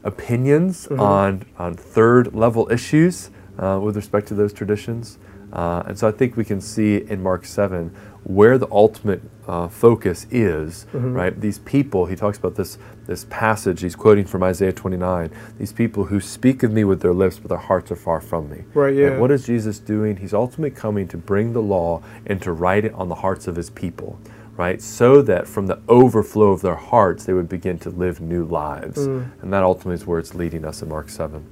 opinions 0.05 0.87
Mm-hmm. 0.87 1.01
on, 1.01 1.45
on 1.59 1.75
third 1.75 2.35
level 2.35 2.71
issues 2.73 3.31
uh, 3.59 3.79
with 3.83 3.95
respect 3.97 4.27
to 4.29 4.35
those 4.35 4.53
traditions. 4.53 5.19
Uh, 5.53 5.83
and 5.87 5.99
so 5.99 6.07
I 6.09 6.13
think 6.13 6.37
we 6.37 6.45
can 6.45 6.61
see 6.61 6.97
in 6.99 7.23
Mark 7.23 7.45
7 7.45 7.95
where 8.25 8.59
the 8.59 8.69
ultimate 8.71 9.23
uh, 9.49 9.67
focus 9.67 10.27
is, 10.31 10.87
Mm-hmm. 10.93 11.13
right? 11.15 11.41
These 11.41 11.59
people, 11.61 12.07
he 12.07 12.15
talks 12.15 12.37
about 12.39 12.55
this, 12.55 12.79
this 13.07 13.25
passage, 13.31 13.81
he's 13.81 13.97
quoting 13.97 14.25
from 14.27 14.43
Isaiah 14.43 14.73
29, 14.73 15.31
these 15.59 15.73
people 15.73 16.05
who 16.05 16.21
speak 16.21 16.63
of 16.63 16.71
me 16.71 16.85
with 16.85 17.01
their 17.01 17.15
lips, 17.15 17.39
but 17.39 17.49
their 17.49 17.59
hearts 17.59 17.91
are 17.91 17.97
far 17.97 18.21
from 18.21 18.51
me. 18.51 18.63
Right, 18.75 18.95
yeah. 18.95 19.17
what 19.19 19.31
is 19.31 19.47
Jesus 19.47 19.79
doing? 19.79 20.19
He's 20.19 20.35
ultimately 20.35 20.71
coming 20.71 21.09
to 21.09 21.17
bring 21.17 21.53
the 21.55 21.63
law 21.63 22.03
and 22.27 22.41
to 22.43 22.53
write 22.53 22.85
it 22.85 22.93
on 22.95 23.09
the 23.09 23.15
hearts 23.17 23.49
of 23.49 23.57
his 23.57 23.71
people, 23.71 24.19
right? 24.57 24.81
So 24.83 25.23
that 25.23 25.49
from 25.49 25.67
the 25.67 25.81
overflow 25.89 26.53
of 26.53 26.61
their 26.61 26.77
hearts, 26.77 27.25
they 27.25 27.33
would 27.33 27.49
begin 27.49 27.79
to 27.81 27.91
live 27.91 28.21
new 28.21 28.45
lives. 28.45 29.09
Mm. 29.09 29.31
And 29.43 29.53
that 29.53 29.63
ultimately 29.63 29.95
is 29.95 30.07
where 30.07 30.19
it's 30.19 30.35
leading 30.35 30.65
us 30.67 30.83
in 30.83 30.91
Mark 30.91 31.09
7. 31.09 31.43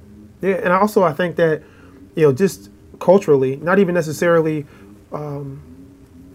Yeah, 0.41 0.53
and 0.63 0.71
also 0.71 1.03
I 1.03 1.13
think 1.13 1.35
that 1.37 1.63
you 2.15 2.23
know 2.27 2.31
just 2.31 2.69
culturally, 2.99 3.55
not 3.57 3.79
even 3.79 3.93
necessarily, 3.95 4.65
um, 5.11 5.61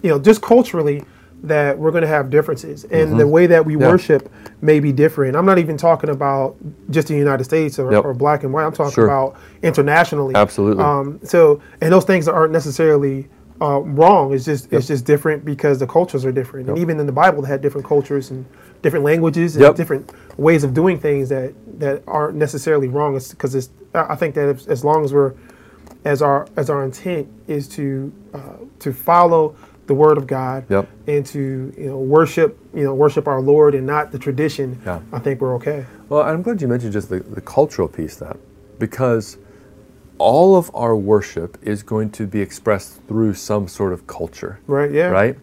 you 0.03 0.11
know, 0.11 0.19
just 0.19 0.43
culturally 0.43 1.05
that 1.43 1.79
we're 1.79 1.91
going 1.91 2.03
to 2.03 2.09
have 2.09 2.31
differences, 2.31 2.85
and 2.85 3.21
the 3.21 3.27
way 3.27 3.47
that 3.47 3.65
we 3.67 3.75
Mm-hmm. 3.75 3.83
Yeah. 3.83 3.89
worship 3.91 4.33
may 4.63 4.81
be 4.81 4.93
different. 4.93 5.37
I'm 5.37 5.45
not 5.45 5.59
even 5.59 5.77
talking 5.77 6.09
about 6.09 6.57
just 6.89 7.09
the 7.09 7.15
United 7.15 7.45
States 7.45 7.79
or, 7.79 7.93
Yep. 7.93 8.05
or 8.05 8.15
black 8.15 8.45
and 8.45 8.53
white. 8.53 8.65
I'm 8.65 8.73
talking 8.73 8.95
Sure. 8.95 9.05
about 9.05 9.37
internationally. 9.63 10.35
Absolutely. 10.35 10.83
Um, 10.83 11.21
so, 11.23 11.61
and 11.83 11.93
those 11.93 12.05
things 12.05 12.29
aren't 12.29 12.53
necessarily. 12.53 13.29
Uh, 13.63 13.79
wrong. 13.79 14.35
It's 14.35 14.45
just 14.45 14.71
it's 14.73 14.89
just 14.89 15.05
different 15.05 15.45
because 15.45 15.79
the 15.79 15.87
cultures 15.87 16.25
are 16.25 16.33
different, 16.33 16.69
and 16.69 16.77
even 16.77 16.99
in 16.99 17.07
the 17.07 17.13
Bible, 17.13 17.41
they 17.41 17.49
had 17.49 17.63
different 17.63 17.87
cultures 17.87 18.33
and 18.33 18.45
different 18.83 19.05
languages 19.05 19.55
and 19.55 19.63
Yep. 19.63 19.77
different 19.77 20.11
ways 20.37 20.65
of 20.65 20.75
doing 20.75 20.99
things 20.99 21.29
that 21.29 21.53
that 21.79 22.03
aren't 22.09 22.35
necessarily 22.35 22.89
wrong. 22.89 23.15
It's 23.15 23.31
because 23.31 23.55
it's. 23.55 23.69
I 23.95 24.07
I 24.11 24.17
think 24.17 24.35
that 24.35 24.49
if, 24.49 24.67
as 24.69 24.85
long 24.85 25.05
as 25.05 25.15
we're, 25.15 25.35
as 26.05 26.23
our 26.23 26.47
as 26.57 26.71
our 26.71 26.85
intent 26.85 27.29
is 27.47 27.69
to 27.69 28.13
uh, 28.33 28.39
to 28.81 28.93
follow 28.93 29.55
the 29.87 29.95
word 29.95 30.17
of 30.17 30.27
God 30.27 30.65
Yep. 30.71 30.89
and 31.07 31.27
to 31.27 31.75
you 31.77 31.87
know 31.87 31.99
worship 31.99 32.59
you 32.75 32.85
know 32.85 32.95
worship 32.95 33.29
our 33.29 33.41
Lord 33.41 33.75
and 33.75 33.87
not 33.87 34.13
the 34.13 34.19
tradition. 34.19 34.81
Yeah. 34.85 35.01
I 35.13 35.19
think 35.19 35.41
we're 35.41 35.55
okay. 35.57 35.85
Well, 36.09 36.23
I'm 36.23 36.43
glad 36.43 36.61
you 36.63 36.69
mentioned 36.69 36.93
just 36.93 37.09
the, 37.09 37.21
the 37.21 37.41
cultural 37.41 37.89
piece 37.89 38.17
that 38.17 38.37
because 38.79 39.39
all 40.19 40.57
of 40.57 40.71
our 40.75 40.97
worship 40.97 41.59
is 41.63 41.83
going 41.83 42.11
to 42.13 42.27
be 42.27 42.41
expressed 42.41 43.03
through 43.09 43.35
some 43.35 43.67
sort 43.69 43.93
of 43.93 44.07
culture. 44.07 44.61
Right? 44.67 44.91
Yeah. 44.93 45.09
Right? 45.09 45.37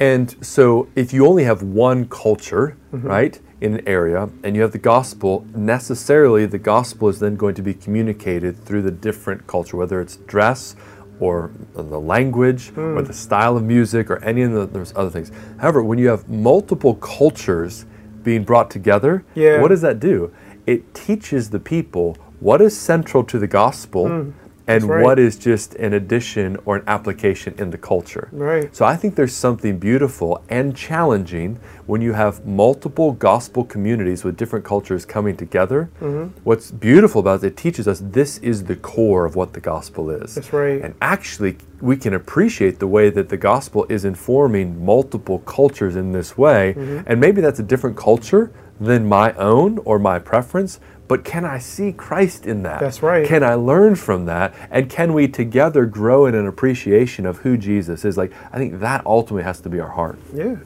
And 0.00 0.34
so 0.44 0.88
if 0.94 1.12
you 1.12 1.26
only 1.26 1.44
have 1.44 1.62
one 1.62 2.08
culture, 2.08 2.76
right, 2.92 3.40
in 3.60 3.74
an 3.74 3.88
area, 3.88 4.28
and 4.44 4.54
you 4.54 4.62
have 4.62 4.72
the 4.72 4.78
gospel, 4.78 5.44
necessarily 5.54 6.46
the 6.46 6.58
gospel 6.58 7.08
is 7.08 7.18
then 7.18 7.36
going 7.36 7.54
to 7.56 7.62
be 7.62 7.74
communicated 7.74 8.64
through 8.64 8.82
the 8.82 8.90
different 8.90 9.46
culture, 9.46 9.76
whether 9.76 10.00
it's 10.00 10.16
dress 10.16 10.76
or 11.20 11.50
the 11.74 11.98
language 11.98 12.68
hmm. 12.68 12.96
or 12.96 13.02
the 13.02 13.12
style 13.12 13.56
of 13.56 13.64
music 13.64 14.10
or 14.10 14.22
any 14.24 14.42
of 14.42 14.52
the, 14.52 14.66
those 14.66 14.94
other 14.94 15.10
things. 15.10 15.32
However, 15.58 15.82
when 15.82 15.98
you 15.98 16.08
have 16.08 16.28
multiple 16.28 16.94
cultures 16.94 17.86
being 18.22 18.44
brought 18.44 18.70
together, 18.70 19.24
Yeah. 19.34 19.60
what 19.60 19.68
does 19.68 19.80
that 19.80 19.98
do? 19.98 20.32
It 20.66 20.94
teaches 20.94 21.50
the 21.50 21.58
people 21.58 22.16
what 22.40 22.60
is 22.60 22.76
central 22.76 23.24
to 23.24 23.38
the 23.38 23.48
gospel 23.48 24.08
hmm. 24.08 24.30
And 24.68 24.84
right. 24.84 25.02
what 25.02 25.18
is 25.18 25.36
just 25.38 25.74
an 25.76 25.94
addition 25.94 26.58
or 26.66 26.76
an 26.76 26.84
application 26.86 27.54
in 27.58 27.70
the 27.70 27.78
culture. 27.78 28.28
Right. 28.30 28.74
So 28.76 28.84
I 28.84 28.96
think 28.96 29.16
there's 29.16 29.34
something 29.34 29.78
beautiful 29.78 30.44
and 30.50 30.76
challenging 30.76 31.58
when 31.86 32.02
you 32.02 32.12
have 32.12 32.44
multiple 32.46 33.12
gospel 33.12 33.64
communities 33.64 34.24
with 34.24 34.36
different 34.36 34.66
cultures 34.66 35.06
coming 35.06 35.36
together. 35.36 35.90
Mm-hmm. 36.00 36.38
What's 36.44 36.70
beautiful 36.70 37.20
about 37.20 37.42
it, 37.42 37.46
it 37.48 37.56
teaches 37.56 37.88
us 37.88 38.00
this 38.04 38.38
is 38.38 38.64
the 38.64 38.76
core 38.76 39.24
of 39.24 39.36
what 39.36 39.54
the 39.54 39.60
gospel 39.60 40.10
is. 40.10 40.34
That's 40.34 40.52
right. 40.52 40.82
And 40.82 40.94
actually, 41.00 41.56
we 41.80 41.96
can 41.96 42.12
appreciate 42.12 42.78
the 42.78 42.86
way 42.86 43.08
that 43.08 43.30
the 43.30 43.38
gospel 43.38 43.86
is 43.88 44.04
informing 44.04 44.84
multiple 44.84 45.38
cultures 45.40 45.96
in 45.96 46.12
this 46.12 46.36
way. 46.36 46.74
Mm-hmm. 46.74 47.04
And 47.06 47.18
maybe 47.18 47.40
that's 47.40 47.58
a 47.58 47.62
different 47.62 47.96
culture 47.96 48.52
than 48.78 49.08
my 49.08 49.32
own 49.32 49.78
or 49.78 49.98
my 49.98 50.18
preference. 50.18 50.78
But 51.08 51.24
can 51.24 51.46
I 51.46 51.58
see 51.58 51.92
Christ 51.92 52.46
in 52.46 52.62
that? 52.64 52.80
That's 52.80 53.02
right. 53.02 53.26
Can 53.26 53.42
I 53.42 53.54
learn 53.54 53.96
from 53.96 54.26
that? 54.26 54.54
And 54.70 54.90
can 54.90 55.14
we 55.14 55.26
together 55.26 55.86
grow 55.86 56.26
in 56.26 56.34
an 56.34 56.46
appreciation 56.46 57.24
of 57.24 57.38
who 57.38 57.56
Jesus 57.56 58.04
is? 58.04 58.18
Like, 58.18 58.32
I 58.52 58.58
think 58.58 58.80
that 58.80 59.04
ultimately 59.06 59.44
has 59.44 59.60
to 59.62 59.70
be 59.70 59.80
our 59.80 59.88
heart. 59.88 60.18
Yeah. 60.34 60.56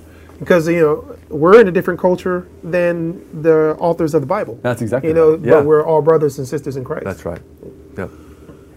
Because 0.41 0.67
you 0.67 0.81
know 0.81 1.17
we're 1.29 1.61
in 1.61 1.69
a 1.69 1.71
different 1.71 2.01
culture 2.01 2.49
than 2.65 3.43
the 3.43 3.77
authors 3.79 4.13
of 4.13 4.23
the 4.23 4.27
Bible. 4.27 4.59
That's 4.61 4.83
exactly 4.83 5.11
You 5.11 5.15
know, 5.15 5.31
right. 5.37 5.41
Yeah. 5.41 5.51
but 5.53 5.67
we're 5.67 5.87
all 5.87 6.03
brothers 6.03 6.39
and 6.39 6.49
sisters 6.49 6.77
in 6.77 6.83
Christ. 6.83 7.05
That's 7.05 7.25
right. 7.25 7.41
Yeah. 7.97 8.09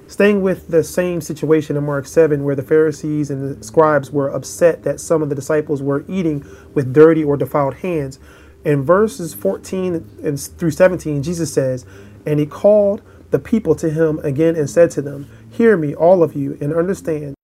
Staying 0.07 0.43
with 0.43 0.67
the 0.67 0.83
same 0.83 1.19
situation 1.19 1.75
in 1.75 1.83
Mark 1.83 2.05
7, 2.05 2.43
where 2.43 2.55
the 2.55 2.61
Pharisees 2.61 3.31
and 3.31 3.57
the 3.57 3.63
scribes 3.63 4.11
were 4.11 4.29
upset 4.29 4.83
that 4.83 4.99
some 4.99 5.23
of 5.23 5.29
the 5.29 5.35
disciples 5.35 5.81
were 5.81 6.05
eating 6.07 6.45
with 6.75 6.93
dirty 6.93 7.23
or 7.23 7.35
defiled 7.35 7.73
hands. 7.73 8.19
In 8.65 8.81
verses 8.81 9.35
14 9.35 10.19
and 10.23 10.39
through 10.39 10.71
17, 10.71 11.21
Jesus 11.21 11.53
says, 11.53 11.85
And 12.25 12.39
he 12.39 12.47
called 12.47 13.03
the 13.29 13.37
people 13.37 13.75
to 13.75 13.91
him 13.91 14.19
again 14.19 14.55
and 14.55 14.67
said 14.67 14.89
to 14.91 15.03
them, 15.03 15.29
Hear 15.51 15.77
me, 15.77 15.93
all 15.93 16.23
of 16.23 16.35
you, 16.35 16.57
and 16.59 16.73
understand. 16.73 17.35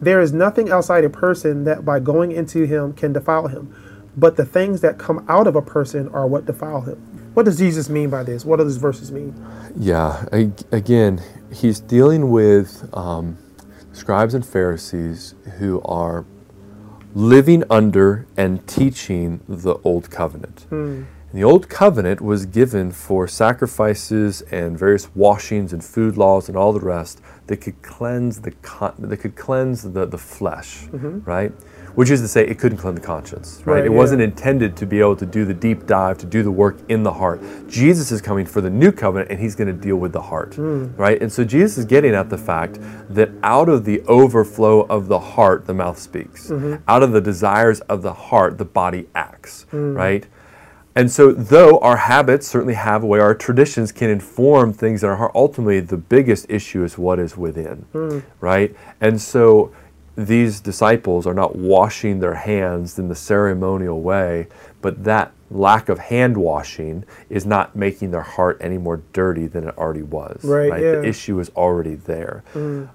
There 0.00 0.20
is 0.20 0.32
nothing 0.32 0.70
outside 0.70 1.04
a 1.04 1.10
person 1.10 1.64
that 1.64 1.84
by 1.84 2.00
going 2.00 2.32
into 2.32 2.66
him 2.66 2.92
can 2.92 3.14
defile 3.14 3.48
him, 3.48 3.74
but 4.16 4.36
the 4.36 4.44
things 4.44 4.82
that 4.82 4.98
come 4.98 5.24
out 5.26 5.46
of 5.46 5.56
a 5.56 5.62
person 5.62 6.08
are 6.10 6.26
what 6.26 6.44
defile 6.44 6.82
him. 6.82 6.96
What 7.32 7.46
does 7.46 7.58
Jesus 7.58 7.88
mean 7.88 8.10
by 8.10 8.22
this? 8.22 8.44
What 8.44 8.58
do 8.58 8.64
these 8.64 8.76
verses 8.76 9.10
mean? 9.10 9.34
Yeah, 9.76 10.24
again, 10.70 11.22
he's 11.52 11.80
dealing 11.80 12.30
with 12.30 12.88
um, 12.92 13.38
scribes 13.92 14.34
and 14.34 14.44
Pharisees 14.44 15.34
who 15.58 15.80
are 15.82 16.26
living 17.14 17.64
under 17.70 18.26
and 18.36 18.66
teaching 18.66 19.40
the 19.48 19.74
old 19.84 20.10
covenant. 20.10 20.66
Hmm. 20.68 21.04
And 21.30 21.38
the 21.38 21.44
old 21.44 21.68
covenant 21.68 22.20
was 22.20 22.46
given 22.46 22.90
for 22.90 23.28
sacrifices 23.28 24.40
and 24.50 24.78
various 24.78 25.14
washings 25.14 25.72
and 25.72 25.84
food 25.84 26.16
laws 26.16 26.48
and 26.48 26.56
all 26.56 26.72
the 26.72 26.80
rest 26.80 27.20
that 27.48 27.58
could 27.58 27.82
cleanse 27.82 28.40
the 28.40 28.52
con- 28.52 28.94
that 28.98 29.18
could 29.18 29.36
cleanse 29.36 29.82
the, 29.82 30.06
the 30.06 30.18
flesh, 30.18 30.84
mm-hmm. 30.84 31.20
right? 31.28 31.52
Which 31.98 32.10
is 32.10 32.20
to 32.20 32.28
say, 32.28 32.46
it 32.46 32.60
couldn't 32.60 32.78
cleanse 32.78 33.00
the 33.00 33.04
conscience, 33.04 33.60
right? 33.64 33.74
Right, 33.74 33.84
it 33.84 33.90
yeah. 33.90 33.96
wasn't 33.96 34.22
intended 34.22 34.76
to 34.76 34.86
be 34.86 35.00
able 35.00 35.16
to 35.16 35.26
do 35.26 35.44
the 35.44 35.52
deep 35.52 35.84
dive, 35.84 36.16
to 36.18 36.26
do 36.26 36.44
the 36.44 36.50
work 36.52 36.76
in 36.88 37.02
the 37.02 37.12
heart. 37.12 37.40
Jesus 37.66 38.12
is 38.12 38.22
coming 38.22 38.46
for 38.46 38.60
the 38.60 38.70
new 38.70 38.92
covenant 38.92 39.32
and 39.32 39.40
he's 39.40 39.56
going 39.56 39.66
to 39.66 39.72
deal 39.72 39.96
with 39.96 40.12
the 40.12 40.22
heart, 40.22 40.54
hmm. 40.54 40.94
right? 40.94 41.20
And 41.20 41.32
so 41.32 41.42
Jesus 41.42 41.76
is 41.76 41.84
getting 41.84 42.14
at 42.14 42.30
the 42.30 42.38
fact 42.38 42.78
that 43.10 43.30
out 43.42 43.68
of 43.68 43.84
the 43.84 44.00
overflow 44.02 44.82
of 44.82 45.08
the 45.08 45.18
heart, 45.18 45.66
the 45.66 45.74
mouth 45.74 45.98
speaks. 45.98 46.50
Mm-hmm. 46.50 46.76
Out 46.86 47.02
of 47.02 47.10
the 47.10 47.20
desires 47.20 47.80
of 47.80 48.02
the 48.02 48.12
heart, 48.12 48.58
the 48.58 48.64
body 48.64 49.08
acts, 49.16 49.64
hmm. 49.72 49.94
right? 49.94 50.24
And 50.94 51.10
so, 51.10 51.32
though 51.32 51.78
our 51.80 51.96
habits 51.96 52.46
certainly 52.46 52.74
have 52.74 53.02
a 53.02 53.06
way, 53.06 53.18
our 53.18 53.34
traditions 53.34 53.90
can 53.90 54.08
inform 54.08 54.72
things 54.72 55.02
in 55.02 55.08
our 55.08 55.16
heart, 55.16 55.32
ultimately 55.34 55.80
the 55.80 55.96
biggest 55.96 56.46
issue 56.48 56.84
is 56.84 56.96
what 56.96 57.18
is 57.18 57.36
within, 57.36 57.86
hmm. 57.90 58.20
right? 58.40 58.74
And 59.00 59.20
so, 59.20 59.72
these 60.18 60.58
disciples 60.58 61.28
are 61.28 61.34
not 61.34 61.54
washing 61.54 62.18
their 62.18 62.34
hands 62.34 62.98
in 62.98 63.06
the 63.06 63.14
ceremonial 63.14 64.02
way, 64.02 64.48
but 64.82 65.04
that 65.04 65.32
lack 65.48 65.88
of 65.88 66.00
hand 66.00 66.36
washing 66.36 67.04
is 67.30 67.46
not 67.46 67.76
making 67.76 68.10
their 68.10 68.22
heart 68.22 68.58
any 68.60 68.78
more 68.78 69.00
dirty 69.12 69.46
than 69.46 69.68
it 69.68 69.78
already 69.78 70.02
was. 70.02 70.40
Right, 70.42 70.82
yeah. 70.82 70.96
The 70.96 71.04
issue 71.04 71.38
is 71.38 71.50
already 71.50 71.94
there. 71.94 72.42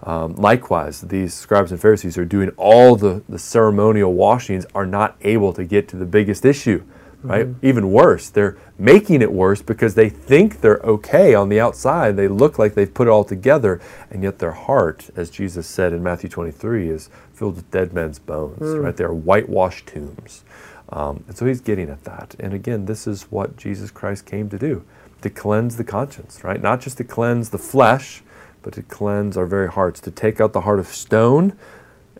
Um, 0.03 0.35
likewise, 0.35 0.99
these 0.99 1.33
scribes 1.33 1.71
and 1.71 1.79
Pharisees 1.79 2.17
are 2.17 2.25
doing 2.25 2.49
all 2.57 2.97
the, 2.97 3.23
the 3.29 3.39
ceremonial 3.39 4.13
washings, 4.13 4.65
are 4.75 4.85
not 4.85 5.15
able 5.21 5.53
to 5.53 5.63
get 5.63 5.87
to 5.89 5.95
the 5.95 6.05
biggest 6.05 6.43
issue. 6.43 6.83
Right? 7.23 7.47
Even 7.61 7.91
worse, 7.91 8.29
they're 8.29 8.57
making 8.77 9.21
it 9.21 9.31
worse 9.31 9.61
because 9.61 9.95
they 9.95 10.09
think 10.09 10.61
they're 10.61 10.81
okay 10.83 11.33
on 11.33 11.49
the 11.49 11.59
outside. 11.59 12.17
They 12.17 12.27
look 12.27 12.59
like 12.59 12.73
they've 12.73 12.93
put 12.93 13.07
it 13.07 13.11
all 13.11 13.23
together, 13.23 13.79
and 14.11 14.23
yet 14.23 14.39
their 14.39 14.51
heart, 14.51 15.09
as 15.15 15.29
Jesus 15.29 15.65
said 15.65 15.93
in 15.93 16.03
Matthew 16.03 16.29
23, 16.29 16.89
is 16.89 17.09
filled 17.33 17.55
with 17.55 17.71
dead 17.71 17.93
men's 17.93 18.19
bones. 18.19 18.59
Right? 18.61 18.95
They're 18.95 19.13
whitewashed 19.13 19.87
tombs. 19.87 20.43
Um, 20.89 21.23
and 21.27 21.37
so 21.37 21.45
he's 21.45 21.61
getting 21.61 21.89
at 21.89 22.03
that. 22.03 22.35
And 22.39 22.53
again, 22.53 22.85
this 22.85 23.07
is 23.07 23.23
what 23.31 23.57
Jesus 23.57 23.89
Christ 23.89 24.25
came 24.25 24.49
to 24.49 24.59
do 24.59 24.85
to 25.21 25.29
cleanse 25.29 25.77
the 25.77 25.83
conscience, 25.85 26.43
right? 26.43 26.61
Not 26.61 26.81
just 26.81 26.97
to 26.97 27.03
cleanse 27.05 27.49
the 27.49 27.57
flesh, 27.57 28.21
but 28.61 28.73
to 28.73 28.83
cleanse 28.83 29.37
our 29.37 29.45
very 29.45 29.69
hearts, 29.69 29.99
to 30.01 30.11
take 30.11 30.41
out 30.41 30.53
the 30.53 30.61
heart 30.61 30.79
of 30.79 30.87
stone 30.87 31.57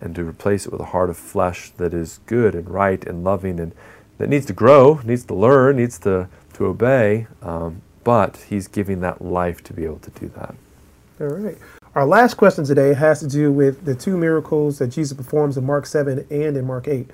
and 0.02 0.16
to 0.16 0.24
replace 0.24 0.66
it 0.66 0.72
with 0.72 0.82
a 0.82 0.86
heart 0.86 1.10
of 1.10 1.18
flesh 1.18 1.70
that 1.72 1.94
is 1.94 2.20
good 2.26 2.56
and 2.56 2.70
right 2.70 3.06
and 3.06 3.24
loving 3.24 3.60
and 3.60 3.74
that 4.18 4.30
needs 4.30 4.46
to 4.48 4.54
grow, 4.54 5.00
needs 5.04 5.26
to 5.26 5.34
learn, 5.34 5.78
needs 5.78 6.00
to, 6.00 6.28
to 6.54 6.66
obey. 6.66 7.28
Um, 7.42 7.82
but 8.04 8.46
he's 8.50 8.68
giving 8.68 9.02
that 9.02 9.22
life 9.22 9.64
to 9.64 9.74
be 9.74 9.86
able 9.86 10.00
to 10.00 10.12
do 10.12 10.28
that. 10.30 10.56
All 11.22 11.28
right. 11.28 11.58
Our 11.96 12.06
last 12.06 12.36
question 12.36 12.66
today 12.66 12.94
has 12.94 13.20
to 13.20 13.28
do 13.28 13.52
with 13.52 13.86
the 13.86 13.96
two 13.96 14.18
miracles 14.18 14.80
that 14.80 14.88
Jesus 14.88 15.16
performs 15.16 15.58
in 15.58 15.66
Mark 15.66 15.86
7 15.86 16.26
and 16.30 16.58
in 16.58 16.66
Mark 16.66 16.88
8. 16.88 17.10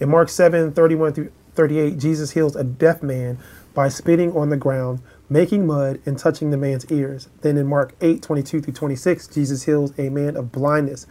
In 0.00 0.08
Mark 0.08 0.28
7, 0.28 0.72
31 0.72 1.12
through 1.12 1.32
38, 1.54 1.98
Jesus 1.98 2.32
heals 2.32 2.56
a 2.56 2.64
deaf 2.64 3.02
man 3.02 3.38
by 3.74 3.88
spitting 3.88 4.36
on 4.36 4.50
the 4.50 4.56
ground, 4.56 5.00
making 5.30 5.66
mud, 5.66 6.00
and 6.04 6.18
touching 6.18 6.50
the 6.50 6.56
man's 6.56 6.90
ears. 6.90 7.28
Then 7.42 7.56
in 7.56 7.66
Mark 7.66 7.94
8, 8.00 8.22
22 8.22 8.60
through 8.60 8.74
26, 8.74 9.28
Jesus 9.28 9.62
heals 9.64 9.96
a 9.98 10.08
man 10.08 10.36
of 10.36 10.50
blindness, 10.50 11.06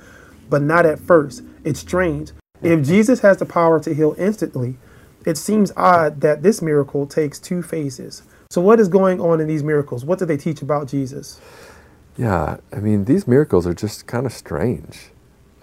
but 0.49 0.61
not 0.61 0.85
at 0.85 0.99
first. 0.99 1.43
It's 1.63 1.79
strange. 1.79 2.31
If 2.61 2.85
Jesus 2.85 3.21
has 3.21 3.37
the 3.37 3.45
power 3.45 3.79
to 3.79 3.93
heal 3.93 4.15
instantly, 4.17 4.77
it 5.25 5.37
seems 5.37 5.71
odd 5.77 6.21
that 6.21 6.43
this 6.43 6.61
miracle 6.61 7.05
takes 7.07 7.39
two 7.39 7.61
phases. 7.61 8.23
So, 8.49 8.61
what 8.61 8.79
is 8.79 8.87
going 8.87 9.19
on 9.19 9.41
in 9.41 9.47
these 9.47 9.63
miracles? 9.63 10.05
What 10.05 10.19
do 10.19 10.25
they 10.25 10.37
teach 10.37 10.61
about 10.61 10.87
Jesus? 10.87 11.39
Yeah, 12.17 12.57
I 12.71 12.75
mean, 12.77 13.05
these 13.05 13.27
miracles 13.27 13.65
are 13.65 13.73
just 13.73 14.05
kind 14.05 14.25
of 14.25 14.33
strange. 14.33 15.09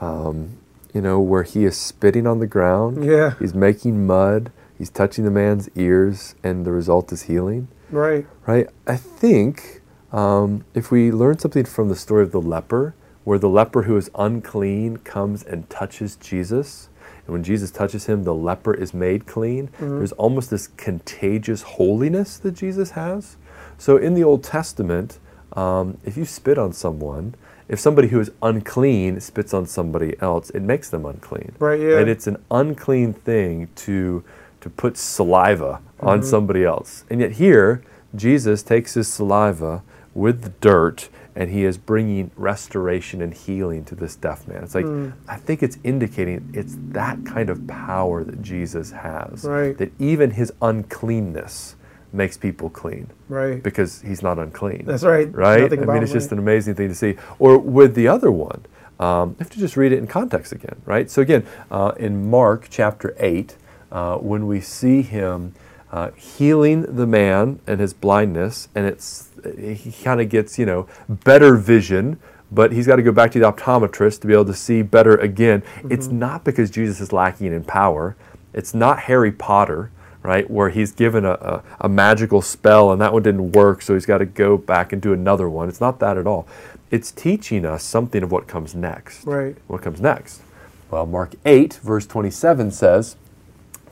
Um, 0.00 0.58
you 0.92 1.00
know, 1.00 1.20
where 1.20 1.44
he 1.44 1.64
is 1.64 1.76
spitting 1.76 2.26
on 2.26 2.40
the 2.40 2.46
ground, 2.46 3.04
Yeah. 3.04 3.34
he's 3.38 3.54
making 3.54 4.06
mud, 4.06 4.50
he's 4.76 4.90
touching 4.90 5.24
the 5.24 5.30
man's 5.30 5.68
ears, 5.76 6.34
and 6.42 6.64
the 6.66 6.72
result 6.72 7.12
is 7.12 7.22
healing. 7.22 7.68
Right. 7.90 8.26
right? 8.46 8.68
I 8.86 8.96
think 8.96 9.82
um, 10.12 10.64
if 10.74 10.90
we 10.90 11.12
learn 11.12 11.38
something 11.38 11.64
from 11.64 11.88
the 11.88 11.96
story 11.96 12.24
of 12.24 12.32
the 12.32 12.40
leper, 12.40 12.94
where 13.22 13.38
the 13.38 13.48
leper 13.48 13.82
who 13.82 13.96
is 13.96 14.10
unclean 14.16 14.96
comes 14.98 15.44
and 15.44 15.68
touches 15.70 16.16
Jesus, 16.16 16.88
and 17.30 17.34
when 17.34 17.44
Jesus 17.44 17.70
touches 17.70 18.06
him, 18.06 18.24
the 18.24 18.34
leper 18.34 18.74
is 18.74 18.92
made 18.92 19.24
clean, 19.24 19.70
there's 19.78 20.10
almost 20.10 20.50
this 20.50 20.66
contagious 20.66 21.62
holiness 21.62 22.38
that 22.38 22.56
Jesus 22.56 22.90
has. 22.90 23.36
So 23.78 23.96
in 23.96 24.14
the 24.14 24.24
Old 24.24 24.42
Testament, 24.42 25.20
um, 25.52 25.98
if 26.04 26.16
you 26.16 26.24
spit 26.24 26.58
on 26.58 26.72
someone, 26.72 27.36
if 27.68 27.78
somebody 27.78 28.08
who 28.08 28.18
is 28.18 28.32
unclean 28.42 29.20
spits 29.20 29.54
on 29.54 29.66
somebody 29.66 30.16
else, 30.20 30.50
it 30.50 30.62
makes 30.62 30.90
them 30.90 31.06
unclean. 31.06 31.54
Right, 31.60 31.78
yeah. 31.78 32.00
And 32.00 32.10
it's 32.10 32.26
an 32.26 32.42
unclean 32.50 33.12
thing 33.12 33.68
to 33.76 34.24
to 34.60 34.68
put 34.68 34.96
saliva 34.96 35.80
on 36.00 36.24
somebody 36.24 36.64
else. 36.64 37.04
And 37.08 37.20
yet 37.20 37.32
here, 37.32 37.82
Jesus 38.16 38.64
takes 38.64 38.94
his 38.94 39.06
saliva 39.06 39.82
with 40.14 40.60
dirt 40.60 41.08
and 41.36 41.50
he 41.50 41.64
is 41.64 41.78
bringing 41.78 42.30
restoration 42.36 43.22
and 43.22 43.32
healing 43.32 43.84
to 43.84 43.94
this 43.94 44.16
deaf 44.16 44.46
man. 44.48 44.62
It's 44.64 44.74
like 44.74 44.86
I 45.28 45.36
think 45.36 45.62
it's 45.62 45.78
indicating 45.84 46.50
it's 46.54 46.76
that 46.88 47.24
kind 47.24 47.50
of 47.50 47.66
power 47.66 48.24
that 48.24 48.42
Jesus 48.42 48.90
has. 48.90 49.44
Right. 49.44 49.76
That 49.78 49.92
even 49.98 50.32
his 50.32 50.52
uncleanness 50.60 51.76
makes 52.12 52.36
people 52.36 52.68
clean 52.70 53.08
Right. 53.28 53.62
because 53.62 54.02
he's 54.02 54.22
not 54.22 54.38
unclean. 54.38 54.84
That's 54.84 55.04
right. 55.04 55.32
Right? 55.32 55.62
Nothing 55.62 55.82
I 55.84 55.86
mean, 55.86 55.96
it, 55.98 56.02
it's 56.04 56.12
just 56.12 56.32
an 56.32 56.38
amazing 56.38 56.74
thing 56.74 56.88
to 56.88 56.94
see. 56.94 57.16
Or 57.38 57.56
with 57.58 57.94
the 57.94 58.08
other 58.08 58.32
one, 58.32 58.66
um, 58.98 59.30
you 59.30 59.36
have 59.38 59.50
to 59.50 59.58
just 59.58 59.76
read 59.76 59.92
it 59.92 59.98
in 59.98 60.06
context 60.06 60.52
again, 60.52 60.82
right? 60.84 61.08
So 61.10 61.22
again, 61.22 61.46
uh, 61.70 61.92
in 61.96 62.28
Mark 62.28 62.66
chapter 62.68 63.14
8, 63.18 63.56
uh, 63.92 64.16
when 64.16 64.46
we 64.46 64.60
see 64.60 65.02
him 65.02 65.54
uh, 65.92 66.10
healing 66.12 66.82
the 66.96 67.06
man 67.06 67.60
and 67.66 67.80
his 67.80 67.92
blindness, 67.92 68.68
and 68.74 68.86
it's 68.86 69.28
he 69.58 69.92
kind 70.04 70.20
of 70.20 70.28
gets, 70.28 70.58
you 70.58 70.66
know, 70.66 70.86
better 71.08 71.56
vision, 71.56 72.18
but 72.52 72.72
he's 72.72 72.86
got 72.86 72.96
to 72.96 73.02
go 73.02 73.12
back 73.12 73.30
to 73.32 73.38
the 73.38 73.50
optometrist 73.50 74.20
to 74.20 74.26
be 74.26 74.32
able 74.34 74.44
to 74.44 74.54
see 74.54 74.82
better 74.82 75.16
again. 75.16 75.62
It's 75.88 76.06
Mm-hmm. 76.08 76.18
not 76.18 76.44
because 76.44 76.70
Jesus 76.70 77.00
is 77.00 77.12
lacking 77.12 77.52
in 77.52 77.64
power. 77.64 78.16
It's 78.52 78.74
not 78.74 79.00
Harry 79.00 79.32
Potter, 79.32 79.90
right, 80.22 80.50
where 80.50 80.68
he's 80.70 80.92
given 80.92 81.24
a, 81.24 81.32
a, 81.32 81.62
a 81.82 81.88
magical 81.88 82.42
spell 82.42 82.92
and 82.92 83.00
that 83.00 83.12
one 83.12 83.22
didn't 83.22 83.52
work, 83.52 83.80
so 83.82 83.94
he's 83.94 84.06
got 84.06 84.18
to 84.18 84.26
go 84.26 84.58
back 84.58 84.92
and 84.92 85.00
do 85.00 85.12
another 85.12 85.48
one. 85.48 85.68
It's 85.68 85.80
not 85.80 85.98
that 86.00 86.18
at 86.18 86.26
all. 86.26 86.46
It's 86.90 87.10
teaching 87.12 87.64
us 87.64 87.82
something 87.84 88.22
of 88.22 88.30
what 88.32 88.46
comes 88.48 88.74
next. 88.74 89.24
Right. 89.24 89.56
What 89.68 89.82
comes 89.82 90.00
next? 90.00 90.42
Well, 90.90 91.06
Mark 91.06 91.34
8, 91.46 91.74
verse 91.82 92.04
27 92.06 92.72
says, 92.72 93.14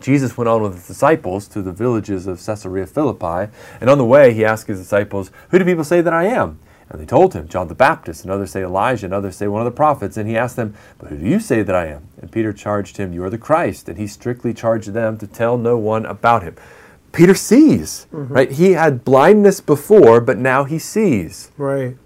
Jesus 0.00 0.36
went 0.36 0.48
on 0.48 0.62
with 0.62 0.74
his 0.74 0.86
disciples 0.86 1.48
to 1.48 1.62
the 1.62 1.72
villages 1.72 2.26
of 2.26 2.44
Caesarea 2.44 2.86
Philippi, 2.86 3.52
and 3.80 3.90
on 3.90 3.98
the 3.98 4.04
way 4.04 4.32
he 4.32 4.44
asked 4.44 4.68
his 4.68 4.78
disciples, 4.78 5.30
Who 5.50 5.58
do 5.58 5.64
people 5.64 5.84
say 5.84 6.00
that 6.00 6.12
I 6.12 6.26
am? 6.26 6.60
And 6.90 7.00
they 7.00 7.06
told 7.06 7.34
him, 7.34 7.48
John 7.48 7.68
the 7.68 7.74
Baptist, 7.74 8.22
and 8.22 8.32
others 8.32 8.52
say 8.52 8.62
Elijah, 8.62 9.06
and 9.06 9.14
others 9.14 9.36
say 9.36 9.46
one 9.46 9.60
of 9.60 9.66
the 9.66 9.76
prophets. 9.76 10.16
And 10.16 10.28
he 10.28 10.38
asked 10.38 10.56
them, 10.56 10.74
But 10.98 11.10
who 11.10 11.18
do 11.18 11.26
you 11.26 11.38
say 11.38 11.62
that 11.62 11.76
I 11.76 11.86
am? 11.86 12.08
And 12.20 12.32
Peter 12.32 12.52
charged 12.52 12.96
him, 12.96 13.12
You 13.12 13.24
are 13.24 13.30
the 13.30 13.36
Christ. 13.36 13.88
And 13.88 13.98
he 13.98 14.06
strictly 14.06 14.54
charged 14.54 14.92
them 14.92 15.18
to 15.18 15.26
tell 15.26 15.58
no 15.58 15.76
one 15.76 16.06
about 16.06 16.42
him. 16.42 16.56
Peter 17.12 17.34
sees, 17.34 18.06
mm-hmm. 18.12 18.32
right? 18.32 18.50
He 18.52 18.72
had 18.72 19.04
blindness 19.04 19.60
before, 19.60 20.20
but 20.20 20.38
now 20.38 20.64
he 20.64 20.78
sees. 20.78 21.50
Right. 21.58 21.96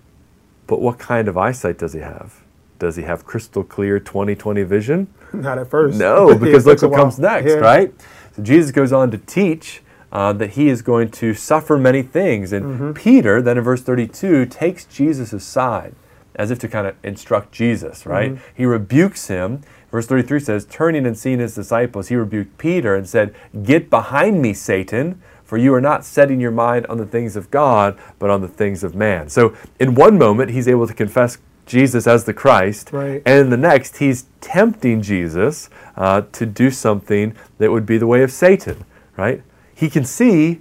But 0.66 0.80
what 0.80 0.98
kind 0.98 1.28
of 1.28 1.36
eyesight 1.36 1.78
does 1.78 1.92
he 1.92 2.00
have? 2.00 2.41
Does 2.82 2.96
he 2.96 3.04
have 3.04 3.24
crystal 3.24 3.62
clear 3.62 4.00
2020 4.00 4.64
vision? 4.64 5.06
Not 5.32 5.56
at 5.56 5.68
first. 5.68 5.96
No, 6.00 6.36
because 6.38 6.66
look 6.66 6.82
what 6.82 6.92
comes 6.94 7.16
next, 7.16 7.46
Yeah. 7.46 7.54
right? 7.58 7.94
So 8.34 8.42
Jesus 8.42 8.72
goes 8.72 8.92
on 8.92 9.12
to 9.12 9.18
teach 9.18 9.82
uh, 10.10 10.32
that 10.32 10.50
he 10.50 10.68
is 10.68 10.82
going 10.82 11.08
to 11.12 11.32
suffer 11.32 11.78
many 11.78 12.02
things. 12.02 12.52
And 12.52 12.64
Mm-hmm. 12.66 12.92
Peter, 12.94 13.40
then 13.40 13.56
in 13.56 13.62
verse 13.62 13.82
32, 13.82 14.46
takes 14.46 14.84
Jesus 14.84 15.32
aside 15.32 15.94
as 16.34 16.50
if 16.50 16.58
to 16.58 16.66
kind 16.66 16.88
of 16.88 16.96
instruct 17.04 17.52
Jesus, 17.52 18.04
right? 18.04 18.32
Mm-hmm. 18.32 18.44
He 18.56 18.66
rebukes 18.66 19.28
him. 19.28 19.60
Verse 19.92 20.06
33 20.08 20.40
says, 20.40 20.64
Turning 20.64 21.06
and 21.06 21.16
seeing 21.16 21.38
his 21.38 21.54
disciples, 21.54 22.08
he 22.08 22.16
rebuked 22.16 22.58
Peter 22.58 22.96
and 22.96 23.08
said, 23.08 23.32
Get 23.62 23.90
behind 23.90 24.42
me, 24.42 24.54
Satan, 24.54 25.22
for 25.44 25.56
you 25.56 25.72
are 25.72 25.80
not 25.80 26.04
setting 26.04 26.40
your 26.40 26.50
mind 26.50 26.84
on 26.86 26.96
the 26.98 27.06
things 27.06 27.36
of 27.36 27.48
God, 27.52 27.96
but 28.18 28.28
on 28.28 28.40
the 28.40 28.48
things 28.48 28.82
of 28.82 28.96
man. 28.96 29.28
So 29.28 29.54
in 29.78 29.94
one 29.94 30.18
moment, 30.18 30.50
he's 30.50 30.66
able 30.66 30.88
to 30.88 30.94
confess 30.94 31.38
Jesus 31.66 32.06
as 32.06 32.24
the 32.24 32.34
Christ. 32.34 32.92
Right. 32.92 33.22
And 33.24 33.38
in 33.40 33.50
the 33.50 33.56
next, 33.56 33.98
he's 33.98 34.26
tempting 34.40 35.02
Jesus 35.02 35.70
uh, 35.96 36.22
to 36.32 36.46
do 36.46 36.70
something 36.70 37.34
that 37.58 37.70
would 37.70 37.86
be 37.86 37.98
the 37.98 38.06
way 38.06 38.22
of 38.22 38.30
Satan, 38.32 38.84
right? 39.16 39.42
He 39.74 39.88
can 39.88 40.04
see, 40.04 40.60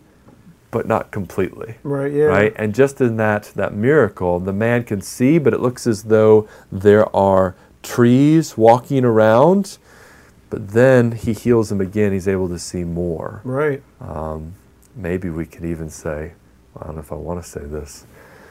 but 0.69 0.87
not 0.87 1.11
completely. 1.11 1.75
Right. 1.83 2.11
Yeah. 2.11 2.25
Right? 2.25 2.53
And 2.55 2.73
just 2.73 3.01
in 3.01 3.17
that, 3.17 3.51
that 3.55 3.73
miracle, 3.73 4.39
the 4.39 4.53
man 4.53 4.83
can 4.83 5.01
see, 5.01 5.37
but 5.37 5.53
it 5.53 5.59
looks 5.59 5.85
as 5.87 6.03
though 6.03 6.47
there 6.71 7.13
are 7.15 7.55
trees 7.83 8.57
walking 8.57 9.03
around. 9.03 9.77
But 10.49 10.69
then 10.69 11.13
he 11.13 11.33
heals 11.33 11.71
him 11.71 11.81
again. 11.81 12.11
He's 12.11 12.27
able 12.27 12.49
to 12.49 12.59
see 12.59 12.83
more. 12.83 13.41
Right. 13.43 13.81
Maybe 14.95 15.29
we 15.29 15.45
could 15.45 15.63
even 15.63 15.89
say, 15.89 16.33
I 16.77 16.85
don't 16.85 16.95
know 16.95 17.01
if 17.01 17.11
I 17.11 17.15
want 17.15 17.41
to 17.41 17.49
say 17.49 17.61
this. 17.61 18.05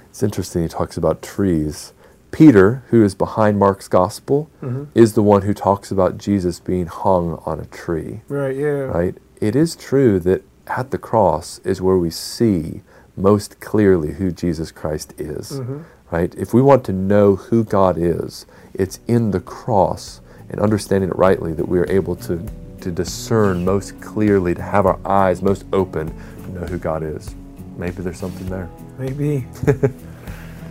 It's 0.08 0.22
interesting, 0.22 0.62
he 0.62 0.68
talks 0.68 0.96
about 0.96 1.22
trees. 1.22 1.92
Peter, 2.30 2.82
who 2.88 3.04
is 3.04 3.14
behind 3.14 3.58
Mark's 3.58 3.88
gospel, 3.88 4.48
mm-hmm. 4.62 4.84
is 4.94 5.14
the 5.14 5.22
one 5.22 5.42
who 5.42 5.54
talks 5.54 5.90
about 5.90 6.18
Jesus 6.18 6.60
being 6.60 6.86
hung 6.86 7.42
on 7.44 7.60
a 7.60 7.66
tree, 7.66 8.20
Right. 8.28 8.56
Yeah. 8.56 8.86
right? 8.86 9.16
It 9.40 9.56
is 9.56 9.74
true 9.74 10.20
that 10.20 10.42
at 10.66 10.90
the 10.90 10.98
cross 10.98 11.58
is 11.64 11.82
where 11.82 11.98
we 11.98 12.10
see 12.10 12.82
most 13.16 13.60
clearly 13.60 14.12
who 14.14 14.30
Jesus 14.30 14.70
Christ 14.70 15.14
is, 15.18 15.52
mm-hmm. 15.52 15.80
right? 16.10 16.34
If 16.36 16.54
we 16.54 16.62
want 16.62 16.84
to 16.84 16.92
know 16.92 17.36
who 17.36 17.64
God 17.64 17.96
is, 17.98 18.46
it's 18.74 19.00
in 19.08 19.32
the 19.32 19.40
cross 19.40 20.20
and 20.48 20.60
understanding 20.60 21.10
it 21.10 21.16
rightly 21.16 21.52
that 21.54 21.68
we 21.68 21.78
are 21.78 21.90
able 21.90 22.16
to, 22.16 22.46
to 22.80 22.90
discern 22.90 23.64
most 23.64 24.00
clearly, 24.00 24.54
to 24.54 24.62
have 24.62 24.86
our 24.86 24.98
eyes 25.04 25.42
most 25.42 25.64
open 25.72 26.08
to 26.42 26.50
know 26.50 26.66
who 26.66 26.78
God 26.78 27.02
is. 27.02 27.34
Maybe 27.76 28.02
there's 28.02 28.18
something 28.18 28.46
there. 28.48 28.68
Maybe. 28.98 29.46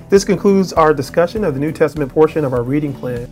this 0.10 0.24
concludes 0.24 0.74
our 0.74 0.92
discussion 0.92 1.44
of 1.44 1.54
the 1.54 1.60
New 1.60 1.72
Testament 1.72 2.12
portion 2.12 2.44
of 2.44 2.52
our 2.52 2.64
reading 2.64 2.94
plan. 2.94 3.30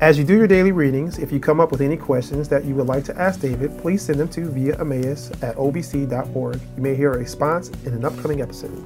As 0.00 0.18
you 0.18 0.24
do 0.24 0.36
your 0.36 0.48
daily 0.48 0.72
readings, 0.72 1.18
if 1.18 1.30
you 1.30 1.38
come 1.38 1.60
up 1.60 1.70
with 1.70 1.80
any 1.80 1.96
questions 1.96 2.48
that 2.48 2.64
you 2.64 2.74
would 2.74 2.88
like 2.88 3.04
to 3.04 3.16
ask 3.16 3.40
David, 3.40 3.78
please 3.78 4.02
send 4.02 4.18
them 4.18 4.28
to 4.30 4.50
via 4.50 4.78
Emmaus 4.80 5.30
at 5.40 5.54
obc.org. 5.54 6.60
You 6.76 6.82
may 6.82 6.96
hear 6.96 7.14
a 7.14 7.18
response 7.18 7.70
in 7.86 7.94
an 7.94 8.04
upcoming 8.04 8.42
episode. 8.42 8.84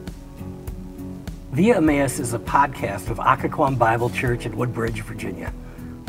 Via 1.53 1.79
Emmaus 1.79 2.19
is 2.19 2.35
a 2.35 2.39
podcast 2.39 3.09
of 3.09 3.17
Occoquan 3.19 3.79
Bible 3.79 4.11
Church 4.11 4.45
in 4.45 4.55
Woodbridge, 4.55 5.01
Virginia. 5.01 5.53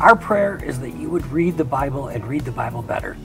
Our 0.00 0.14
prayer 0.14 0.62
is 0.62 0.78
that 0.80 0.94
you 0.94 1.08
would 1.08 1.26
read 1.32 1.56
the 1.56 1.64
Bible 1.64 2.08
and 2.08 2.26
read 2.26 2.42
the 2.42 2.52
Bible 2.52 2.82
better. 2.82 3.16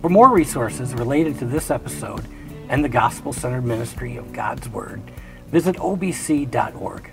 For 0.00 0.08
more 0.08 0.30
resources 0.30 0.94
related 0.94 1.38
to 1.40 1.46
this 1.46 1.70
episode 1.70 2.24
and 2.68 2.84
the 2.84 2.88
gospel 2.88 3.32
centered 3.32 3.64
ministry 3.64 4.16
of 4.16 4.32
God's 4.32 4.68
Word, 4.68 5.02
visit 5.48 5.76
obc.org. 5.76 7.10